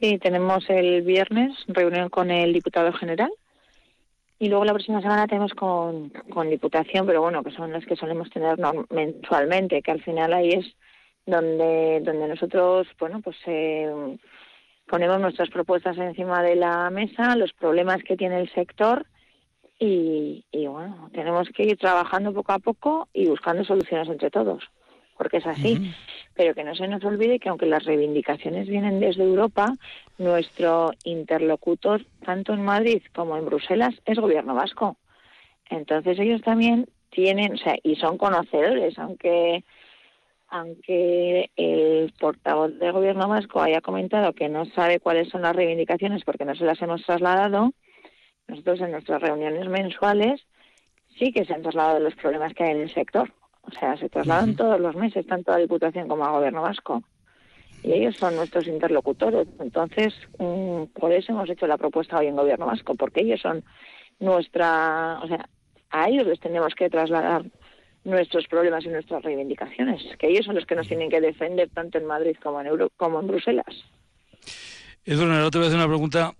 [0.00, 3.30] Sí, tenemos el viernes reunión con el diputado general
[4.40, 7.94] y luego la próxima semana tenemos con, con Diputación, pero bueno, que son las que
[7.94, 8.58] solemos tener
[8.90, 10.66] mensualmente, que al final ahí es
[11.24, 14.18] donde, donde nosotros, bueno, pues eh,
[14.88, 19.06] ponemos nuestras propuestas encima de la mesa, los problemas que tiene el sector
[19.78, 24.64] y, y bueno, tenemos que ir trabajando poco a poco y buscando soluciones entre todos
[25.16, 25.92] porque es así.
[26.34, 29.74] Pero que no se nos olvide que aunque las reivindicaciones vienen desde Europa,
[30.18, 34.96] nuestro interlocutor, tanto en Madrid como en Bruselas, es gobierno vasco.
[35.68, 39.64] Entonces ellos también tienen, o sea, y son conocedores, aunque
[40.48, 46.24] aunque el portavoz del gobierno vasco haya comentado que no sabe cuáles son las reivindicaciones
[46.24, 47.72] porque no se las hemos trasladado,
[48.48, 50.46] nosotros en nuestras reuniones mensuales
[51.18, 53.32] sí que se han trasladado los problemas que hay en el sector.
[53.62, 57.02] O sea, se trasladan todos los meses, tanto a la Diputación como al Gobierno Vasco.
[57.82, 59.48] Y ellos son nuestros interlocutores.
[59.60, 63.64] Entonces, mm, por eso hemos hecho la propuesta hoy en Gobierno Vasco, porque ellos son
[64.20, 65.20] nuestra.
[65.22, 65.48] O sea,
[65.90, 67.44] a ellos les tenemos que trasladar
[68.04, 71.98] nuestros problemas y nuestras reivindicaciones, que ellos son los que nos tienen que defender tanto
[71.98, 73.84] en Madrid como en, Euro, como en Bruselas.
[75.04, 76.32] Eduardo, te voy a hacer una pregunta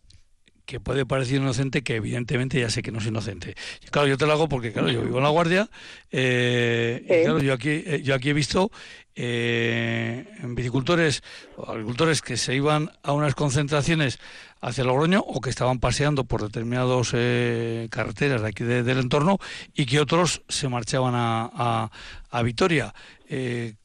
[0.65, 3.55] que puede parecer inocente, que evidentemente ya sé que no es inocente.
[3.91, 5.69] claro, yo te lo hago porque, claro, yo vivo en La Guardia,
[6.11, 8.71] eh, y claro, yo aquí, eh, yo aquí he visto
[9.15, 11.23] eh, viticultores
[11.57, 14.19] o agricultores que se iban a unas concentraciones
[14.61, 19.39] hacia Logroño o que estaban paseando por determinadas eh, carreteras de aquí del entorno
[19.75, 21.91] y que otros se marchaban a, a,
[22.31, 22.95] a Vitoria.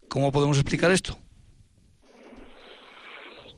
[0.07, 1.17] ¿Cómo podemos explicar esto?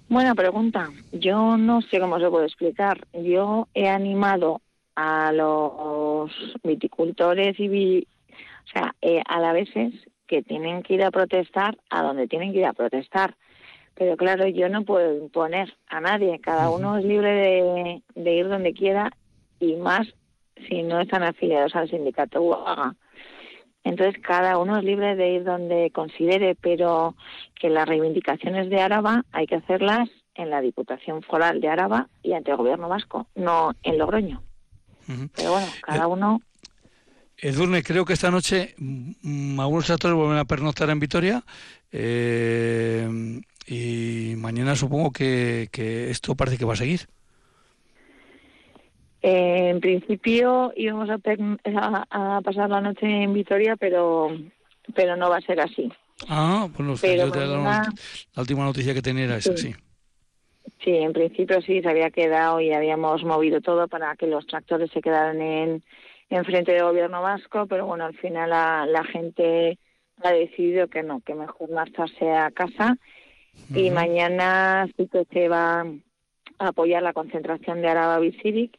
[0.10, 0.90] Buena pregunta.
[1.12, 3.06] Yo no sé cómo se puede explicar.
[3.14, 4.60] Yo he animado
[4.96, 6.32] a los
[6.64, 9.94] viticultores y o sea, eh, a la veces
[10.26, 13.36] que tienen que ir a protestar a donde tienen que ir a protestar.
[13.94, 16.40] Pero claro, yo no puedo imponer a nadie.
[16.40, 19.12] Cada uno es libre de, de ir donde quiera
[19.60, 20.08] y más
[20.68, 22.96] si no están afiliados al sindicato UAGA.
[23.84, 27.16] Entonces, cada uno es libre de ir donde considere, pero
[27.56, 32.34] que las reivindicaciones de Araba hay que hacerlas en la Diputación Foral de Araba y
[32.34, 34.44] ante el Gobierno vasco, no en Logroño.
[35.36, 36.42] Pero bueno, cada eh, uno.
[37.38, 41.44] Edurne, creo que esta noche mm, algunos actores vuelven a pernoctar en Vitoria
[41.92, 45.68] eh, y mañana supongo que
[46.10, 47.08] esto parece que va a seguir.
[49.22, 51.20] Eh, en principio íbamos a,
[52.10, 54.30] a, pasar la noche en Vitoria, pero
[54.96, 55.92] pero no va a ser así.
[56.28, 57.84] Ah, bueno, pero la,
[58.38, 59.74] última noticia que tenía era esa, sí.
[60.84, 60.92] sí.
[60.92, 65.02] en principio sí, se había quedado y habíamos movido todo para que los tractores se
[65.02, 65.84] quedaran en,
[66.30, 69.78] en frente del gobierno vasco, pero bueno, al final la, la gente
[70.24, 72.98] ha decidido que no, que mejor marcharse a casa
[73.74, 78.78] y mañana sí que se va a apoyar la concentración de Araba Bicivic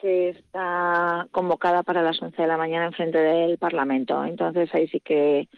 [0.00, 4.24] que está convocada para las 11 de la mañana en frente del Parlamento.
[4.24, 5.48] Entonces ahí sí que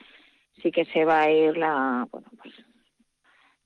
[0.63, 2.55] sí que se va a ir la bueno, pues,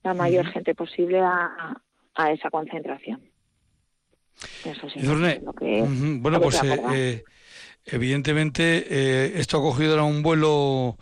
[0.03, 1.81] la mayor gente posible a,
[2.15, 3.21] a esa concentración.
[4.65, 5.01] Eso sí.
[5.01, 5.85] Lo que,
[6.21, 7.25] bueno, pues eh, eh,
[7.87, 10.97] evidentemente eh, esto ha cogido un vuelo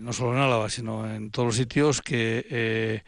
[0.00, 3.02] no solo en Álava, sino en todos los sitios que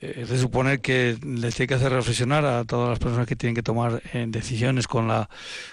[0.00, 3.54] es de suponer que les tiene que hacer reflexionar a todas las personas que tienen
[3.54, 5.28] que tomar eh, decisiones con la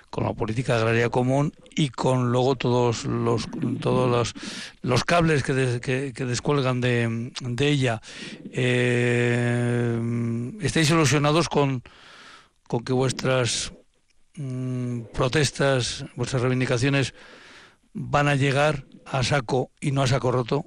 [0.10, 3.48] con la política agraria común y con luego todos los
[3.82, 4.34] todos los,
[4.82, 8.02] los cables que, que, descuelgan de, de ella.
[8.52, 10.00] Eh,
[10.62, 11.84] estáis ilusionados con
[12.68, 13.74] con que vuestras
[14.36, 17.14] mm, protestas vuestras reivindicaciones
[17.94, 20.66] van a llegar a saco y no a saco roto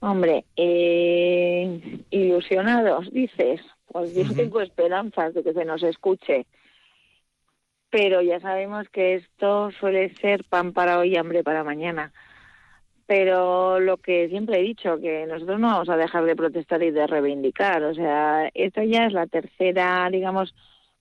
[0.00, 6.46] Hombre, eh, ilusionados, dices, pues yo tengo esperanzas de que se nos escuche,
[7.90, 12.12] pero ya sabemos que esto suele ser pan para hoy y hambre para mañana.
[13.06, 16.92] Pero lo que siempre he dicho, que nosotros no vamos a dejar de protestar y
[16.92, 20.54] de reivindicar, o sea, esta ya es la tercera, digamos,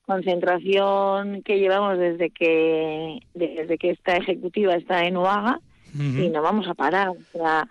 [0.10, 5.60] concentración que llevamos desde que desde que esta ejecutiva está en Uaga
[5.93, 7.10] y no vamos a parar.
[7.10, 7.68] O sea,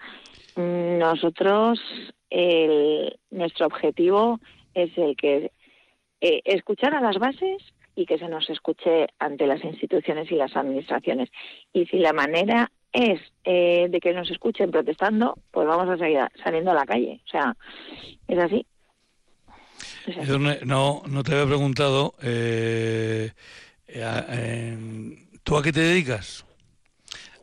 [0.59, 1.81] nosotros,
[2.31, 4.41] el, nuestro objetivo
[4.75, 5.53] es el que
[6.21, 7.63] eh, escuchar a las bases
[7.95, 11.31] y que se nos escuche ante las instituciones y las administraciones.
[11.73, 16.27] Y si la manera es eh, de que nos escuchen protestando, pues vamos a seguir
[16.43, 17.21] saliendo a la calle.
[17.25, 17.57] O sea,
[18.27, 18.67] es así.
[20.65, 23.31] No, no te había preguntado, eh,
[25.45, 26.48] ¿tú a qué te dedicas?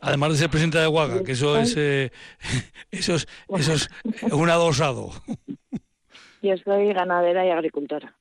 [0.06, 2.12] Además de ser presidenta de Huaga, que eso es, eh,
[2.90, 3.26] eso es,
[3.58, 3.88] eso es
[4.30, 5.10] un adosado.
[6.42, 8.14] Yo soy ganadera y agricultora.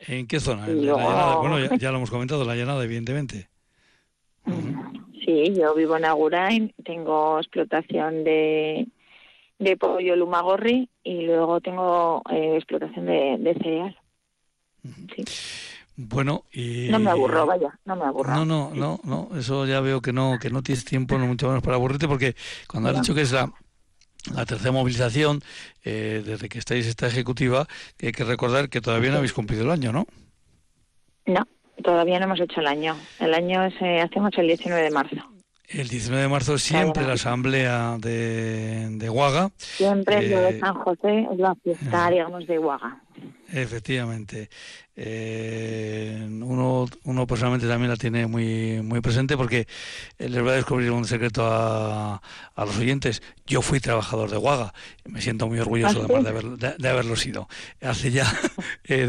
[0.00, 0.66] ¿En qué zona?
[0.66, 3.48] bueno, ya, lo hemos comentado, la llanada, evidentemente.
[5.24, 8.86] Sí, yo vivo en Agurain, tengo explotación de,
[9.58, 13.96] de pollo lumagorri y luego tengo eh, explotación de, cereal.
[15.16, 15.24] sí.
[15.96, 16.88] Bueno, y...
[16.90, 18.34] No me aburro, vaya, no me aburro.
[18.34, 21.46] No, no, no, no, eso ya veo que no, que no tienes tiempo, no mucho
[21.46, 22.34] menos para aburrirte, porque
[22.66, 23.52] cuando has dicho que es la,
[24.34, 25.40] la tercera movilización,
[25.84, 27.68] eh, desde que estáis esta ejecutiva,
[28.02, 30.06] hay que recordar que todavía no habéis cumplido el año, ¿no?
[31.26, 31.46] No,
[31.82, 32.96] todavía no hemos hecho el año.
[33.20, 35.16] El año es, eh, hacemos el 19 de marzo.
[35.68, 39.50] El 19 de marzo siempre la asamblea de, de Huaga.
[39.56, 43.00] Siempre lo de eh, San José es la fiesta, digamos, de Huaga.
[43.50, 44.50] Efectivamente.
[44.96, 49.66] Eh, uno, uno personalmente también la tiene muy, muy presente porque
[50.18, 52.22] eh, les voy a descubrir un secreto a,
[52.54, 53.22] a los oyentes.
[53.46, 54.72] Yo fui trabajador de Guaga,
[55.04, 56.44] me siento muy orgulloso ¿Ah, de, haber,
[56.78, 57.46] de, haberlo sido.
[57.82, 58.26] Hace ya,
[58.84, 59.06] eh,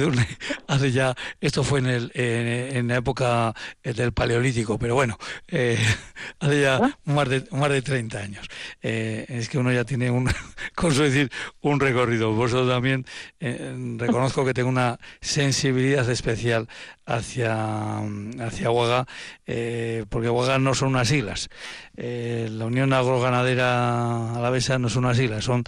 [0.68, 5.18] hace ya, esto fue en, el, en, la época del Paleolítico, pero bueno,
[5.48, 7.00] hace ya ¿Ah?
[7.06, 8.48] más, de, más de 30 años.
[8.82, 10.30] es que uno ya tiene un,
[10.76, 11.32] con su decir,
[11.62, 12.34] un recorrido.
[12.34, 13.06] Vosotros también
[13.40, 16.68] reconozco que tengo una sensibilidad especial
[17.06, 17.99] hacia,
[18.39, 19.06] hacia Huaga,
[19.45, 21.49] eh, porque Huaga no son unas siglas.
[21.95, 25.64] Eh, la Unión Agroganadera Alavesa no son unas siglas, son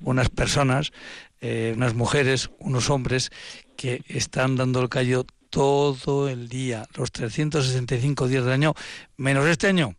[0.00, 0.92] unas personas,
[1.40, 3.30] eh, unas mujeres, unos hombres
[3.76, 8.74] que están dando el callo todo el día, los 365 días del año,
[9.16, 9.96] menos este año,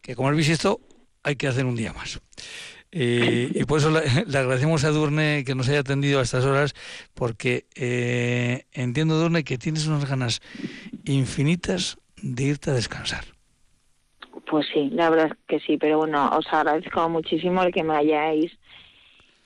[0.00, 0.80] que como habéis visto,
[1.22, 2.20] hay que hacer un día más.
[2.96, 3.90] Y, por eso
[4.26, 6.74] le, agradecemos a Durne que nos haya atendido a estas horas,
[7.14, 10.40] porque eh, entiendo, Durne, que tienes unas ganas
[11.04, 13.24] infinitas de irte a descansar.
[14.48, 17.96] Pues sí, la verdad es que sí, pero bueno, os agradezco muchísimo el que me
[17.96, 18.52] hayáis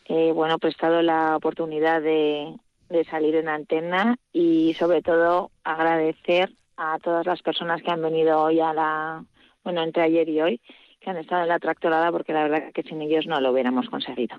[0.06, 2.54] eh, bueno prestado la oportunidad de,
[2.90, 8.40] de salir en antena y sobre todo agradecer a todas las personas que han venido
[8.40, 9.24] hoy a la,
[9.64, 10.60] bueno, entre ayer y hoy,
[11.00, 13.88] que han estado en la tractorada porque la verdad que sin ellos no lo hubiéramos
[13.88, 14.36] conseguido.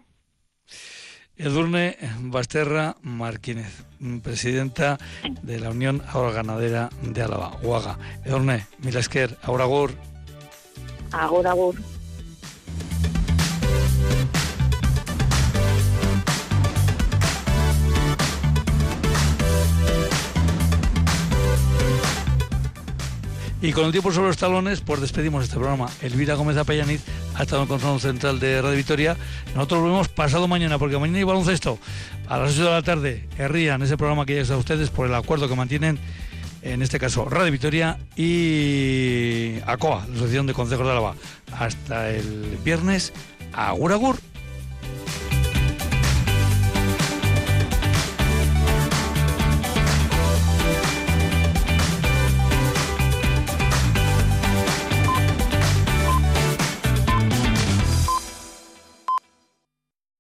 [1.39, 3.85] Edurne Basterra Martínez,
[4.21, 4.97] presidenta
[5.41, 7.97] de la Unión Agroganadera de Álava, UAGA.
[8.25, 9.91] Edurne, Milasker, Auragur.
[11.13, 11.75] Agur, agur.
[23.61, 25.89] Y con el tiempo sobre los talones, pues despedimos este programa.
[26.01, 27.01] Elvira Gómez Apellaniz
[27.35, 29.17] ha estado en el control central de Radio Victoria.
[29.53, 31.77] Nosotros volvemos pasado mañana, porque mañana hay baloncesto
[32.29, 33.27] a las 8 de la tarde.
[33.37, 35.99] en ese programa que ya a ustedes por el acuerdo que mantienen,
[36.61, 41.15] en este caso Radio Victoria y ACOA, la Asociación de Consejos de Álava.
[41.51, 43.11] Hasta el viernes.
[43.51, 44.28] Agur, agur.